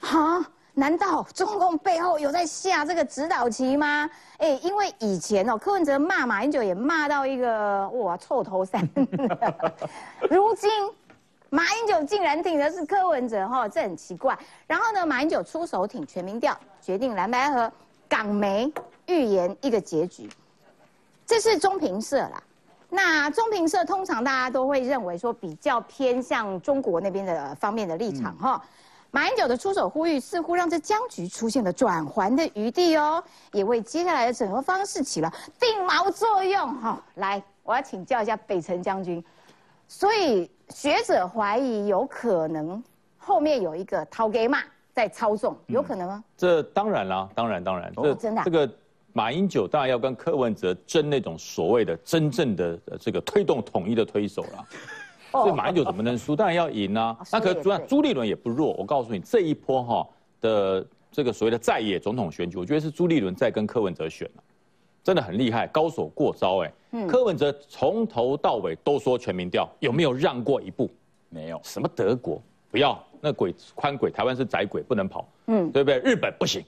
[0.00, 0.44] 哈，
[0.74, 4.08] 难道中共背后有在下这个指导棋吗？
[4.38, 8.86] 哎，因为以前哦，柯文哲骂马英九也骂到一个哇臭头山，
[10.30, 10.70] 如今
[11.50, 14.38] 马英九竟然挺的是柯文哲，哈，这很奇怪。
[14.66, 17.70] 然后呢，马英九出手挺全民调，决定蓝白河
[18.08, 18.72] 港媒
[19.06, 20.28] 预言一个结局。
[21.26, 22.42] 这是中评社啦。
[22.94, 28.62] 那中评社通常大家都会认为说比较偏向中国那边的方面的立场，哈。
[29.10, 37.02] 马英九的出手呼吁，似乎让这僵局出现了转圜的余地哦，也为接下来的整合方式起了定锚作用，哈。
[37.14, 39.24] 来，我要请教一下北辰将军。
[39.88, 42.82] 所以学者怀疑有可能
[43.16, 44.58] 后面有一个陶给马
[44.92, 46.22] 在操纵，有可能吗？
[46.36, 48.70] 这当然啦，当然当然，这真的这个
[49.12, 54.66] 马英九当然要跟柯文哲争那种所谓的真正的这个推动统一的推手了。
[55.30, 56.36] 所以马英九怎么能输？
[56.36, 57.16] 当然要赢啊！
[57.32, 58.72] 那可朱朱立伦也不弱。
[58.74, 60.08] 我告诉你，这一波哈
[60.40, 64.42] 的这个所谓的在野总统选举，我觉得是朱立伦在跟柯文哲选了。
[65.02, 66.72] 真的很厉害，高手过招哎！
[67.08, 70.88] 柯文哲从头到尾都说全民调，有没有让过一步？
[71.30, 71.58] 没有。
[71.64, 75.98] 什么德国不要那鬼宽轨，台湾是窄轨不能跑，嗯，对不对？
[76.00, 76.62] 日本不行，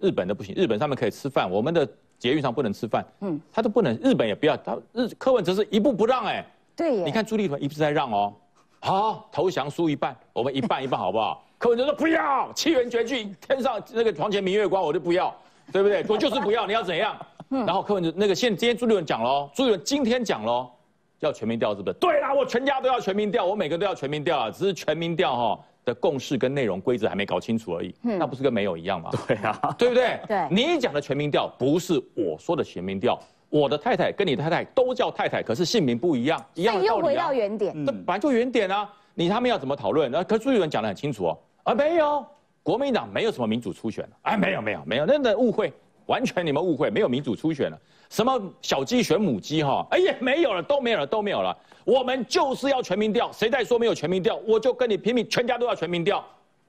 [0.00, 1.86] 日本的不行，日本上面可以吃饭，我们的
[2.18, 8.34] 捷运上不能吃饭，嗯，他都不能，日本也不要，他日柯文哲是一步不让哎，对，你看朱立伦一直在让哦，
[8.80, 11.44] 好投降输一半，我们一半一半好不好？
[11.58, 15.34] 柯文哲说不要，七元绝句，天上那个床前明月光，我就不要，
[15.70, 16.04] 对不对？
[16.08, 17.14] 我就是不要，你要怎样？
[17.50, 20.70] 然后柯文哲那个现今天朱立伦讲喽，朱立伦今天讲喽，
[21.18, 21.96] 要全民调是不是？
[21.98, 27.94] 对啦，我全家都要全民调，我每个都要全民调啊，只是全民调哈的共识跟内容规则还没搞清楚而已。
[28.04, 29.10] 嗯，那不是跟没有一样吗？
[29.26, 30.18] 对啊， 对不对？
[30.28, 37.00] 对，你讲的全民调不是我说的全民调，我的太太跟你的太太都叫太太，可是姓名不一样，一样的道理啊。
[37.00, 38.88] 又回到原点，这本来就原点啊。
[39.14, 40.10] 你他们要怎么讨论？
[40.10, 42.24] 那可朱立伦讲的很清楚哦，啊没有，
[42.62, 45.72] 国民党没有什么民主初选，哎没有没有没有，那那误会。
[46.06, 47.78] 完全你们误会，没有民主初选了，
[48.10, 49.86] 什么小鸡选母鸡哈？
[49.90, 51.56] 哎呀，没有了，都没有了，都没有了。
[51.84, 56.22] 我们就是要全民调，谁再说没有全民调，我就跟你拼命，全家都要全民调。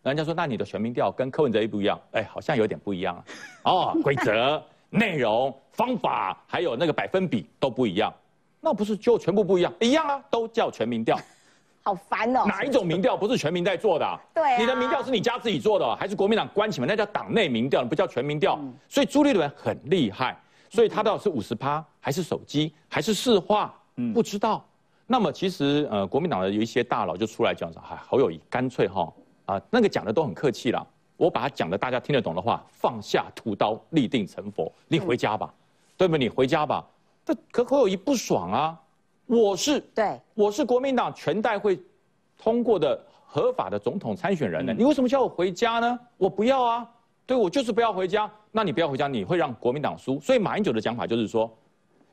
[0.04, 2.00] 人家说，那你的全民调跟柯文哲一不一样？
[2.12, 3.26] 哎，好像有点不一样啊。
[3.94, 8.14] 哦，规则、内容、方法，还有那个百分比都不一样，
[8.60, 9.74] 那不是就全部不一样？
[9.80, 11.20] 一样啊，都叫全民调。
[11.84, 12.44] 好烦哦！
[12.46, 14.20] 哪一种民调不是全民在做的？
[14.36, 16.88] 对，你的民调是你家自己做的，还是国民党关起门？
[16.88, 18.60] 那叫党内民调，不叫全民调。
[18.88, 20.40] 所以朱立伦很厉害，
[20.72, 23.74] 所以他到底是五十趴，还是手机，还是市话？
[23.98, 24.66] 嗯，不知道。
[25.06, 29.14] 那么其实呃，国民党的有一些大佬就出来讲说，哎，侯友谊干脆哈
[29.48, 30.88] 啊，那个讲的都很客气了。
[31.18, 35.54] 我把他讲的大家听得懂的话，放下屠刀，立定成佛，你回家吧，
[35.98, 36.16] 对不？
[36.16, 36.88] 你回家吧。
[37.26, 38.80] 这可侯友谊不爽啊。
[39.26, 41.78] 我是对，我是国民党全代会
[42.38, 44.74] 通过的合法的总统参选人呢。
[44.76, 46.00] 你为什么叫我回家呢？
[46.16, 46.90] 我不要啊，
[47.26, 48.32] 对我就是不要回家。
[48.52, 50.20] 那你不要回家，你会让国民党输。
[50.20, 51.50] 所以马英九的讲法就是说，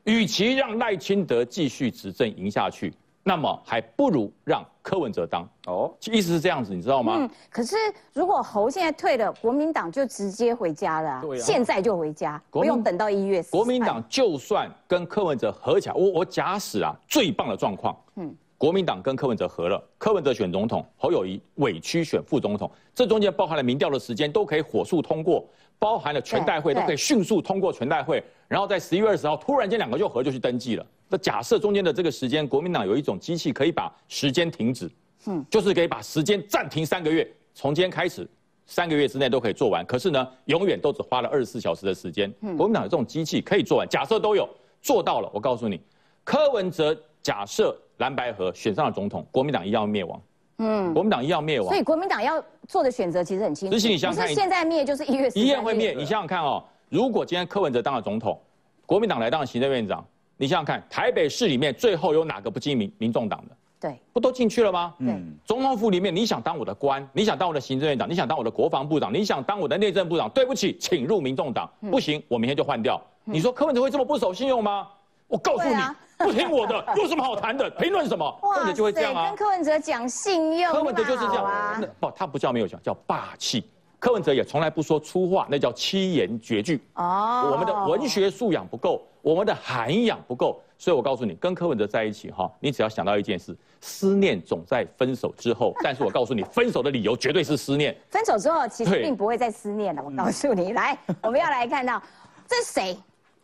[0.03, 2.93] 与其让赖清德继续执政赢下去。
[3.21, 7.17] 那么还不如让柯文哲当哦，意思是这样子，你知道吗？
[7.19, 7.75] 嗯，可是
[8.13, 13.43] 如果侯现在退了，国民党就直接回家了，现在就回家，不用等到一月。
[13.51, 25.45] 国民党就算跟柯文哲合起来，我我假使啊，最棒的状况，嗯，国民党跟柯文哲合了，柯文哲选总统，侯友谊委屈选副总统，这中间包含了民调的时间，都可以火速通过，
[25.79, 30.85] 包含了全代会都可以迅速通过全代会，然后在十一月二十号突然间两个就合就去登记了。
[31.07, 34.91] 那假设中间的这个时间，国民党有一种机器可以把时间停止，
[35.25, 38.29] 嗯，就是可以把时间暂停三个月，从今天开始，
[38.67, 39.83] 三个月之内都可以做完。
[39.85, 42.29] 可是呢，永远都只花了二十四小时的时间。
[42.57, 44.47] 国民党有这种机器可以做完，假设都有
[44.81, 45.81] 做到了，我告诉你，
[46.23, 50.21] 柯文哲假设蓝白河选上了总统，国民党一样灭亡。
[50.57, 51.69] 嗯，国民党一样灭亡。
[51.69, 55.91] 所以国民党要做的选择其实很清楚，不是现在灭就是一月一样会灭。
[55.93, 58.39] 你想想看哦，如果今天柯文哲当了总统，
[58.85, 60.05] 国民党来当了行政院长。
[60.37, 63.55] 你想想看，台北市里面最后有哪个不进民民众党的？
[63.81, 64.93] 对，不都进去了吗？
[64.99, 65.33] 嗯。
[65.43, 70.29] 总统府里面，你想当我的官，你想当我的行政院长，你想当我的国防部长，你想当我的内政部长？
[70.29, 71.67] 对不起，请入民众党。
[71.89, 73.01] 不行，我明天就换掉。
[73.25, 74.87] 你说柯文哲会这么不守信用吗？
[75.29, 75.75] 我告诉你，
[76.17, 77.69] 不听我的， 有什么好谈的？
[77.69, 78.37] 评论什么？
[78.41, 79.27] 柯文哲就会这样啊。
[79.27, 81.81] 跟柯文哲讲信用，柯文哲就是这样啊。
[81.99, 83.63] 不，他不叫没有讲，叫霸气。
[83.99, 86.83] 柯文哲也从来不说粗话，那叫七言绝句。
[86.95, 87.49] 哦。
[87.51, 89.01] 我们的文学素养不够。
[89.21, 95.75] 我们的涵养不够，所以我告诉你，跟柯文哲在一起哈，你只要想到一件事，思念总在分手之后。
[95.83, 97.93] 但是我告诉你，分手的理由绝对是思念。
[98.09, 100.01] 分手之后其实并不会再思念了。
[100.01, 102.01] 我告诉你，来，我们要来看到
[102.47, 102.97] 这是谁？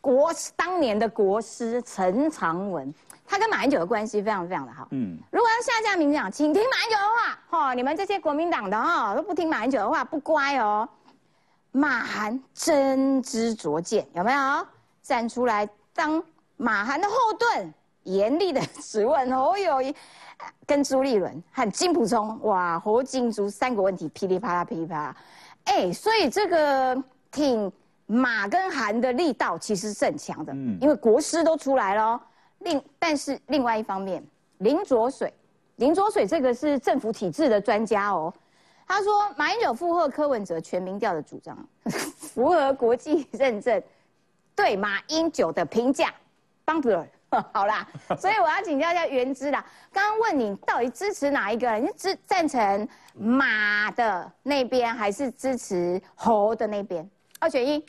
[0.06, 2.94] 国当年的国师陈长文，
[3.26, 4.88] 他跟马英九的关系非常非常的好。
[4.92, 7.40] 嗯，如果要下架民进党，请听马英九的话。
[7.50, 10.88] 哈，你们这些国民党的哈都不听马英九的话，不乖哦。
[11.72, 14.68] 马韩真知灼见，有没有？
[15.02, 16.22] 站出来当
[16.56, 19.96] 马韩的后盾，严厉的质问侯友谊
[20.68, 25.16] 跟朱立伦和金普聪，哇，侯金朱三个问题噼里啪啦噼里啪啦，
[25.64, 27.72] 哎，所以这个挺
[28.06, 32.22] 马跟韩的力道其实是很强的，嗯，因为国师都出来了。
[32.60, 34.24] 另但是另外一方面，
[34.60, 35.34] 林卓水，
[35.78, 38.34] 林卓水这个是政府体制的专家哦，
[38.88, 41.58] 他说马英九附和柯文哲全民调的主张，
[42.18, 43.82] 符合国际认证，
[44.56, 46.14] 对马英九的评价，
[46.64, 47.08] 邦德尔。
[47.52, 47.86] 好啦，
[48.18, 49.66] 所以我要请教一下原之啦。
[49.92, 51.70] 刚刚问你到底支持哪一个？
[51.74, 57.10] 你是支赞成马的那边，还是支持猴的那边？
[57.40, 57.84] 二选一，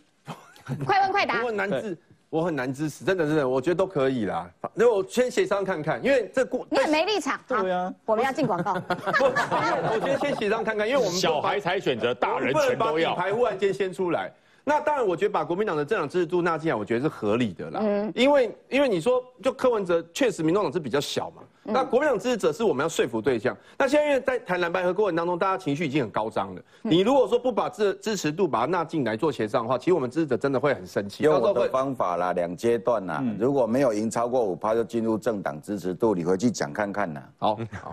[0.84, 1.42] 快问快答。
[1.42, 1.98] 我很难支，
[2.28, 4.50] 我很难支持，真的真的，我觉得都可以啦。
[4.74, 7.40] 那我先协商看看，因为这过你很没立场。
[7.46, 8.72] 对啊，我们要进广告。
[8.74, 13.14] 我觉得先协商看看，因为我们小孩才选择，大人全都要。
[13.14, 14.32] 牌忽然间先出来。
[14.68, 17.78] 那当然，我觉得把国民党的政党支持度纳进来，我觉得是合理的啦。
[17.84, 21.42] 嗯，因为因为你说，就柯文哲确实民众党是比较小嘛。
[21.68, 23.56] 那国民党支持者是我们要说服对象。
[23.76, 26.62] 那现在因为在谈蓝白合过程当中，大家情绪已经很高涨了。
[26.82, 31.24] 你如果说不把支支持度把它纳进来做协商的话，其实我们支持者真的会很生气。
[31.24, 33.22] 用我的方法啦，两阶段啦。
[33.38, 37.22] 如果没有赢超过五趴，就进入政党支持度，你回去讲看看呐。
[37.38, 37.92] 好，好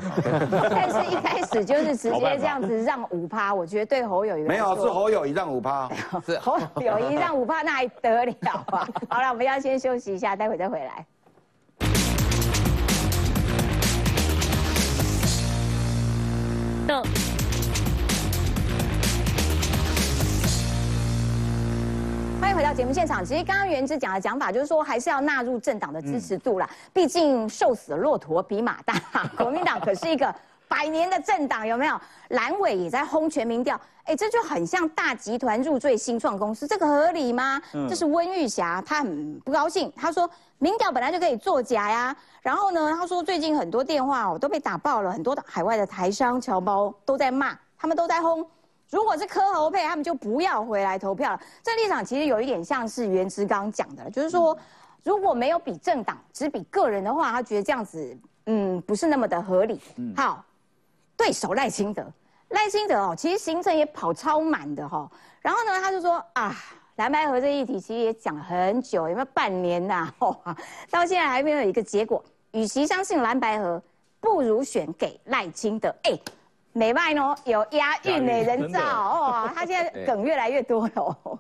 [0.69, 5.89] 但是一开始就是直接这样子让五趴，我觉得对侯友谊没有是侯友谊让五趴，
[6.24, 8.34] 是侯友谊让五趴，那还得了
[8.68, 8.88] 啊？
[9.09, 11.05] 好了，我们要先休息一下，待会再回来。
[22.39, 23.26] 欢迎回到节目现场。
[23.26, 26.70] 其实刚刚原之讲的讲法，就是说还是要纳入政党的支持度啦。
[26.91, 28.93] 毕竟瘦死的骆驼比马大，
[29.38, 30.34] 国民党可是一个
[30.74, 32.01] 百年的政党，有没有？
[32.30, 37.61] 蓝委也在轰全民调，哎，这就很像大集团入赘新创公司，这个合理吗？
[37.88, 42.15] 这是温玉霞，她很不高兴，她说民调本来就可以作假呀。
[42.41, 48.43] 然后呢，她说最近很多电话哦都被打爆了，很多的海外的台商侨胞都在骂，他们都在轰。
[48.89, 51.39] 如果是柯侯配，他们就不要回来投票了。
[51.61, 54.57] 这立场其实有一点像是袁之刚讲的，就是说
[55.03, 58.17] 如果没有比政党，只比个人的话，他觉得这样子
[58.47, 59.80] 嗯不是那么的合理。
[60.15, 60.43] 好，
[61.18, 62.05] 对手赖清德。
[62.49, 65.09] 赖清德哦，其实行程也跑超满的哈。
[65.41, 66.55] 然后呢，他就说啊，
[66.97, 70.14] 蓝白河这议题其实也讲很久，有没有半年呐？
[70.91, 72.24] 到现在还没有一个结果。
[72.51, 73.82] 与其相信蓝白河，
[74.20, 75.89] 不如选给赖清德。
[76.03, 76.11] 哎，
[76.74, 81.39] 美外呢有押韵呢人造哦，他现在 梗越来越多了。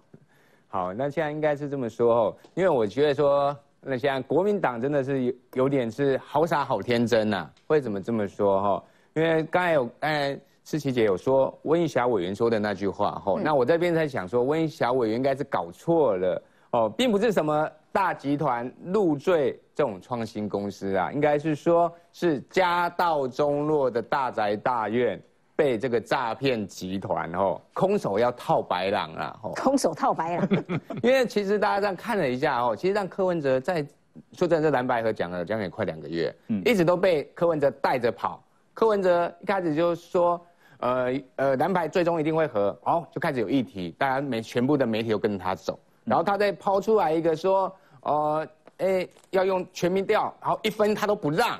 [0.67, 7.47] 好，那现在应该是这么说哦，因为我觉得说，那现在国民党真的是有有点是好傻好天真呐。
[7.67, 8.83] 为什么这么说哈？
[9.13, 10.39] 因为刚才有哎。
[10.65, 16.41] 思琪姐有说温一霞委员说的那句话，吼，那我这边在想说，温一霞委员应该是搞错了，
[16.71, 25.21] 哦，并不是什么大集团入赘这种创新公司啊，应该是说是家道中落的大宅大院
[25.53, 30.47] 被这个诈骗集团哦空手要套白狼啊，吼，空手套白狼，
[31.03, 33.85] 因为其实大家这样看了一下哦，其实让柯文哲在
[34.31, 38.41] 说真的，蓝白河讲了将近快两个月，嗯，一直都被柯文哲带着跑，
[38.73, 40.39] 柯文哲一开始就说。
[40.79, 48.45] 呃呃，蓝牌最终一定会和，好，就开始有议题，大家媒全部的媒体都跟着他走，然后他再抛出来一个说，呃，
[48.79, 51.57] 哎，要用全民调，然后一分他都不让，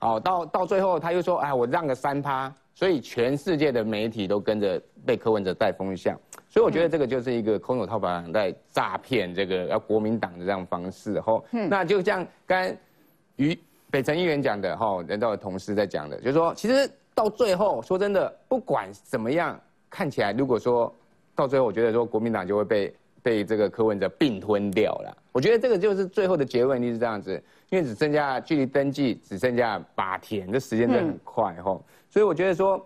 [0.00, 12.76] 好，到到最后他又说，哎，我让个三趴，所以全世界的媒体都跟着被柯文哲带风向，所以我觉得这个就是一个空手套白狼在诈骗这个要国民党的这样方式，吼，那就像刚
[13.36, 13.56] 于
[13.94, 16.90] 北辰议员讲的，哈，人道的同事在讲的，就是说其实。
[17.16, 19.56] 到最后，说真的，不管怎么样，
[19.88, 20.92] 看起来如果说
[21.32, 22.92] 到最后，我觉得说国民党就会被
[23.22, 25.16] 被这个柯文哲并吞掉了。
[25.30, 27.40] 我觉得这个就是最后的结论，就是这样子，
[27.70, 31.80] 因为只剩下距离登记只剩下八天，这时间真的很快哈。
[32.10, 32.84] 所以我觉得说，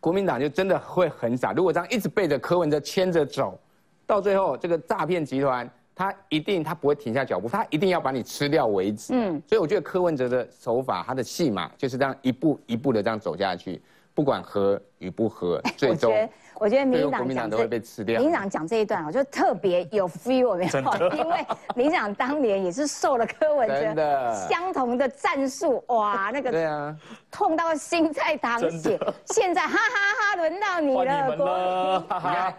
[0.00, 1.54] 国民党就真的会很傻。
[1.54, 3.58] 如果这样一直背着柯文哲牵着走，
[4.06, 5.66] 到最后这个诈骗集团。
[5.96, 9.12] 他一定他不会停下脚步，他一定要把你吃掉为止。
[9.14, 13.80] 嗯，所以我觉得柯文哲的手法，他的戏码就是这样一步一步的这样走下去，
[14.12, 16.12] 不管合与不合，最终
[16.56, 18.20] 我觉得民党讲都会被吃掉。
[18.20, 21.16] 民党讲这一段，我就特别有 feel，没有？
[21.16, 26.96] 因为民党当年也是受了柯文哲相同的战术，哇，那个对啊，
[27.30, 28.98] 痛到心在淌血。
[29.26, 32.04] 现在哈哈哈，轮到你了，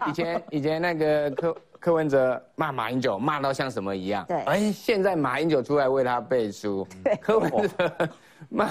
[0.06, 1.54] 以前以前那个柯。
[1.86, 4.24] 柯文哲骂马英九骂到像什么一样？
[4.26, 6.84] 对，哎，现在马英九出来为他背书。
[7.04, 8.08] 对，柯文哲
[8.48, 8.68] 骂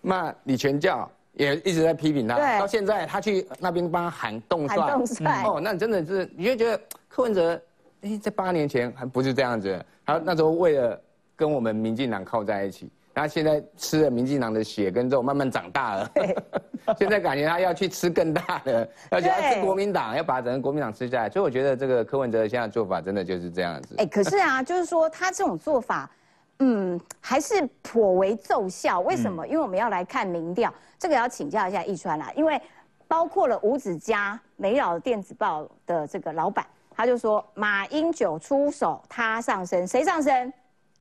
[0.00, 2.34] 骂李全教也一直在批评他。
[2.34, 4.76] 对，到现在他去那边帮他喊动帅。
[4.76, 5.44] 喊动帅。
[5.46, 7.62] 哦，那真的是，你就觉得柯文哲，
[8.00, 9.80] 哎，在八年前还不是这样子。
[10.04, 11.00] 他那时候为了。
[11.34, 12.88] 跟我们民进党靠在一起。
[13.14, 16.10] 然后现在吃了民进党的血跟肉，慢慢长大了。
[16.98, 21.30] 现在感觉他要去吃更大的，要去吃国民党，要把整个国民党吃下来。
[21.30, 23.94] 所以我觉得这个柯文哲现在做法真的就是这样子。
[23.98, 26.10] 哎，可是啊，就是说他这种做法，
[26.58, 29.00] 嗯，还是颇为奏效。
[29.00, 29.46] 为什么？
[29.46, 32.32] 因为我们要来看民调，这个要请教一下易川啦。
[32.34, 32.60] 因为
[33.06, 40.52] 包括了五子家美老电子报的这个老板，他就说马英九出手，他上升，谁上升？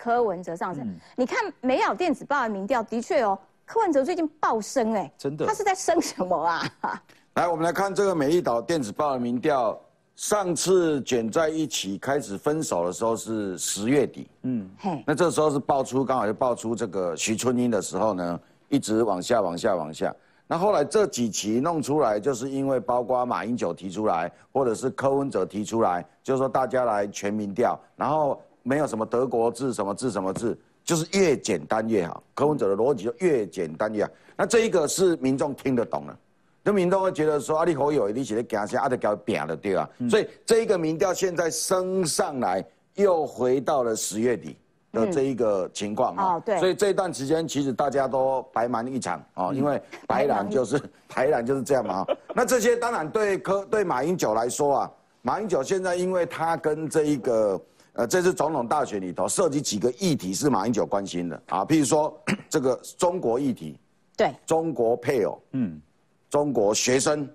[0.01, 0.83] 柯文哲上升，
[1.15, 6.67] 你看美好电子报的民调，的确哦，柯文哲最近暴升哎，真的，他是在升什么啊？
[7.35, 9.79] 来，我们来看这个美丽岛电子报的民调，
[10.15, 18.39] 上次卷在一起开始分手的时候是十月底，嗯，嘿，那这时候是爆出刚好就爆出这个徐春英的时候呢，
[18.69, 20.11] 一直往下往下往下，
[20.47, 28.41] 那后来这几期弄出来，就是因为包括马英九提出来，或者是柯文哲提出来，就是说大家来全民调，然后。
[28.63, 32.21] 没有什么德国字什么字什么字，就是越简单越好。
[32.33, 34.11] 柯文哲的逻辑就越简单越好。
[34.35, 36.17] 那这一个是民众听得懂了，
[36.63, 39.89] 那民众会觉得说啊，你好有你写的讲些啊，得搞扁了对吧？
[40.09, 42.63] 所以这一个民调现在升上来，
[42.95, 44.55] 又回到了十月底
[44.91, 46.39] 的这一个情况啊。
[46.39, 46.59] 对。
[46.59, 50.79] 所以这一段时间其实大家都白忙一场啊，因为白狼就是
[51.13, 52.05] 白狼就是这样嘛。
[52.35, 54.91] 那这些当然对科对马英九来说啊，
[55.23, 57.59] 马英九现在因为他跟这一个。
[58.01, 63.77] 呃，这次总统大选里头涉及几个议题是马英九关心的啊，譬如说这个中国议题，
[64.17, 65.79] 对，中国配偶，嗯，
[66.27, 67.29] 中国学生，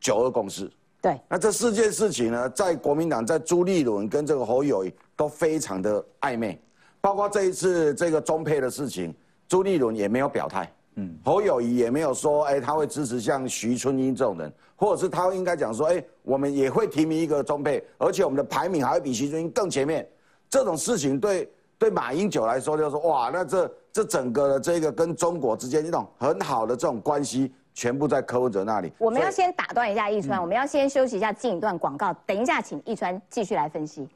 [0.00, 0.68] 九二共识，
[1.00, 6.60] 对，那这四件事情呢，在国民党在朱立伦跟这个侯友谊都非常的暧昧，
[7.00, 9.14] 包括这一次这个中配的事情，
[9.46, 10.68] 朱立伦也没有表态。
[10.96, 20.06] 嗯，侯友谊也没有说，哎，他会支持像徐春英这种人，或者是他应该讲说，哎，我们也会提名一个中配，而且我们的排名还会比徐春英更前面。
[20.50, 28.92] 这种事情对对马英九来说，就说哇，那这这整个的这个跟中国之间这种很好的这种关系，全部在柯文哲那里。
[28.98, 34.06] 我们要先打断一下易川，我们要先休息一下，进一段广告，等一下请易川继续来分析。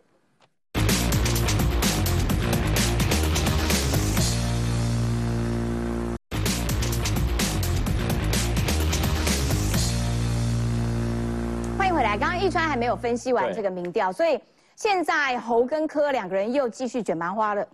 [12.46, 14.38] 回来，刚刚易川还没有分析完这个民调，所以
[14.76, 17.66] 现在侯跟柯两个人又继续卷麻花了。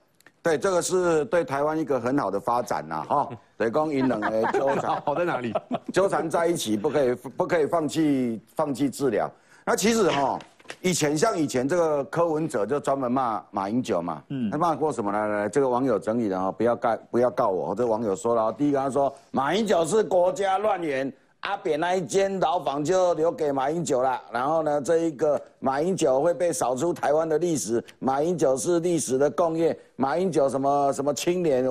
[0.43, 3.29] 对，这个是对台湾一个很好的发展呐，哈。
[3.59, 5.55] 雷公引冷诶纠缠，好在哪里？
[5.93, 9.31] 纠缠在一起，不可以不可以放弃放弃治疗。
[9.65, 10.37] 那其实哈，
[10.81, 15.29] 以前像以前这个柯文哲就专门骂马英九嘛，嗯，他骂过什么呢？
[15.29, 17.73] 来，这个网友整理的哈，不要告不要告我。
[17.73, 21.13] 这网友说了，第一个他说马英九是国家乱源。
[21.43, 31.67] 阿扁那一间牢房就留给马英九了，然后呢，这一个马英九会被扫出台湾的历史，马英九是历史的共业，马英九什么什么青年，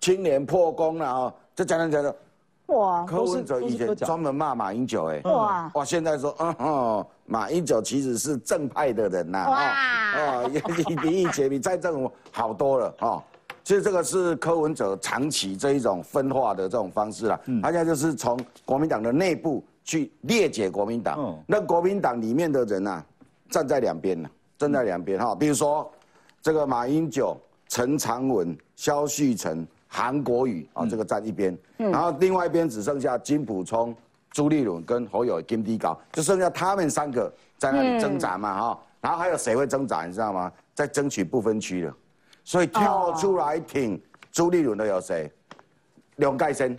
[0.00, 2.14] 青年破功了啊，就讲讲讲讲，
[2.74, 9.74] 哇，柯文哲以前专门骂马英九，哎，哇，哇，现在说，嗯哼，马英九其实是正派的人呐，哇，
[10.16, 13.22] 哦， 比比以前比蔡政府好多了啊。
[13.64, 23.04] 其实这个是柯文哲长期这一种分化的这种方式啦，他现在就是从国民党的内部去裂解国民党，那国民党里面的人呐，
[23.50, 25.88] 站在两边呢，站在两边哈，比如说
[26.40, 27.36] 这个马英九、
[27.68, 33.94] 陈长文、萧旭成、韩国瑜啊，这个站一边，然后另外一边只剩下金普聪、
[34.32, 40.50] 朱立伦跟侯友金地高，就剩下他们三个在那里挣扎嘛哈，然后还有谁会挣扎，你知道吗？
[40.74, 41.94] 在争取不分区的。
[42.44, 45.30] 所以跳出来挺朱立伦的有谁？
[46.16, 46.76] 梁盖生，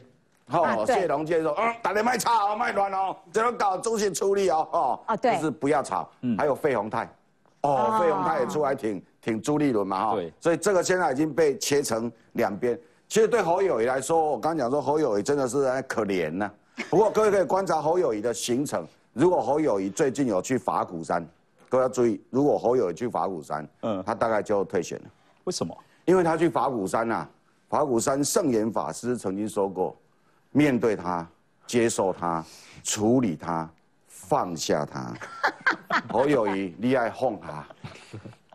[0.47, 6.09] 好，谢龙介说，嗯，大家卖吵卖乱哦，这种搞中心处理哦，哦，啊对，就是不要吵。
[6.21, 7.09] 嗯，还有费鸿泰，
[7.61, 12.79] 哦，费鸿泰也出来挺挺朱立伦嘛，哈，对，所以这个现在已经被切成两边。
[13.07, 16.51] 其实对侯友谊来说，我刚讲说侯友谊真的是可怜呢。
[16.89, 21.27] 不过各位可以观察侯友谊的行程，如果侯友谊最近有去法鼓山，
[21.69, 25.05] 各位要注意，如果侯友谊去法鼓山，嗯，他大概就退选了。
[25.45, 25.75] 为什么？
[26.05, 27.27] 因为他去法鼓山呐，
[27.69, 29.95] 法鼓山圣严法师曾经说过，
[30.51, 31.27] 面对他，
[31.65, 32.43] 接受他，
[32.83, 33.69] 处理他，
[34.07, 35.13] 放下他。
[36.09, 37.67] 侯友谊，你爱放下，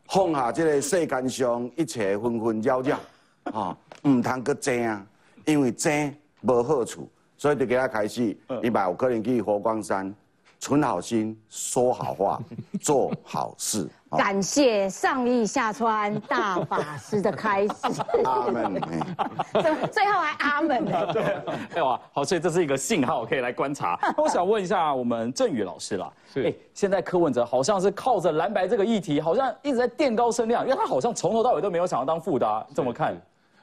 [0.08, 3.00] 放下这个世间上一切纷纷扰扰，
[3.44, 3.76] 啊，
[4.06, 5.06] 唔通搁争啊，
[5.44, 10.14] 因为争无好处，所以就给他开始，你把有可能去佛光山，
[10.58, 12.40] 存好心，说好话，
[12.80, 13.88] 做好事。
[14.10, 17.74] 感谢上义下川大法师的开始。
[18.24, 18.80] 阿门。
[19.92, 21.12] 最后还阿门呢。
[21.12, 23.98] 对，哇，好，所以这是一个信号，可以来观察。
[24.16, 33.14] 我想问一下我们郑宇老师啦，哎，现在柯文哲好像是靠着蓝白这个议题，好像一直在垫高声量，因为他好像从头到尾都没有想要当副的，怎么看？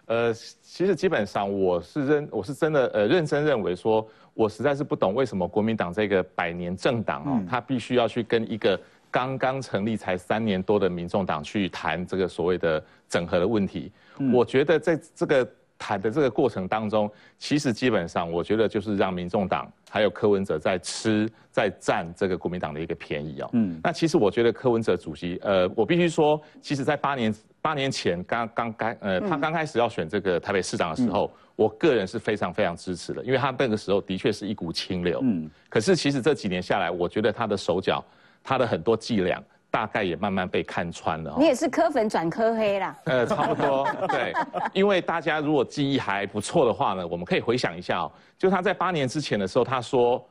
[0.05, 8.79] 呃，其实基本上我是认，我是真的呃认真认为说，我实在是不懂为什么国民党这个百年政党哦，他必须要去跟一个。
[9.11, 13.89] 刚刚成立才三年多的民众党去谈这个所谓的整合的问题，
[14.33, 23.49] 我觉得在这个谈的这个过程当中，其实基本上我觉得就是让民众党还有柯文哲在吃在占这个国民党的一个便宜哦。
[23.53, 27.33] 嗯，那其实我觉得柯文哲主席，呃，我必须说，其实在八年
[27.65, 35.19] 八年前刚刚开，呃，他刚开始要选这个台北市长的时候，我个人是非常非常支持的，因为他那个时候的确是一股清流。
[35.23, 38.05] 嗯，可是其实这几年下来，我觉得他的手脚。
[38.43, 39.41] 他的很多伎俩
[39.71, 41.33] 大概也慢慢被看穿了。
[41.39, 42.95] 你也是科粉转科黑啦？
[43.05, 43.87] 呃，差不多。
[44.07, 44.31] 对，
[44.71, 50.23] 因为大家如果记忆还不错的话呢，我们可以回想一下哦，就他在八年之前的时候，他说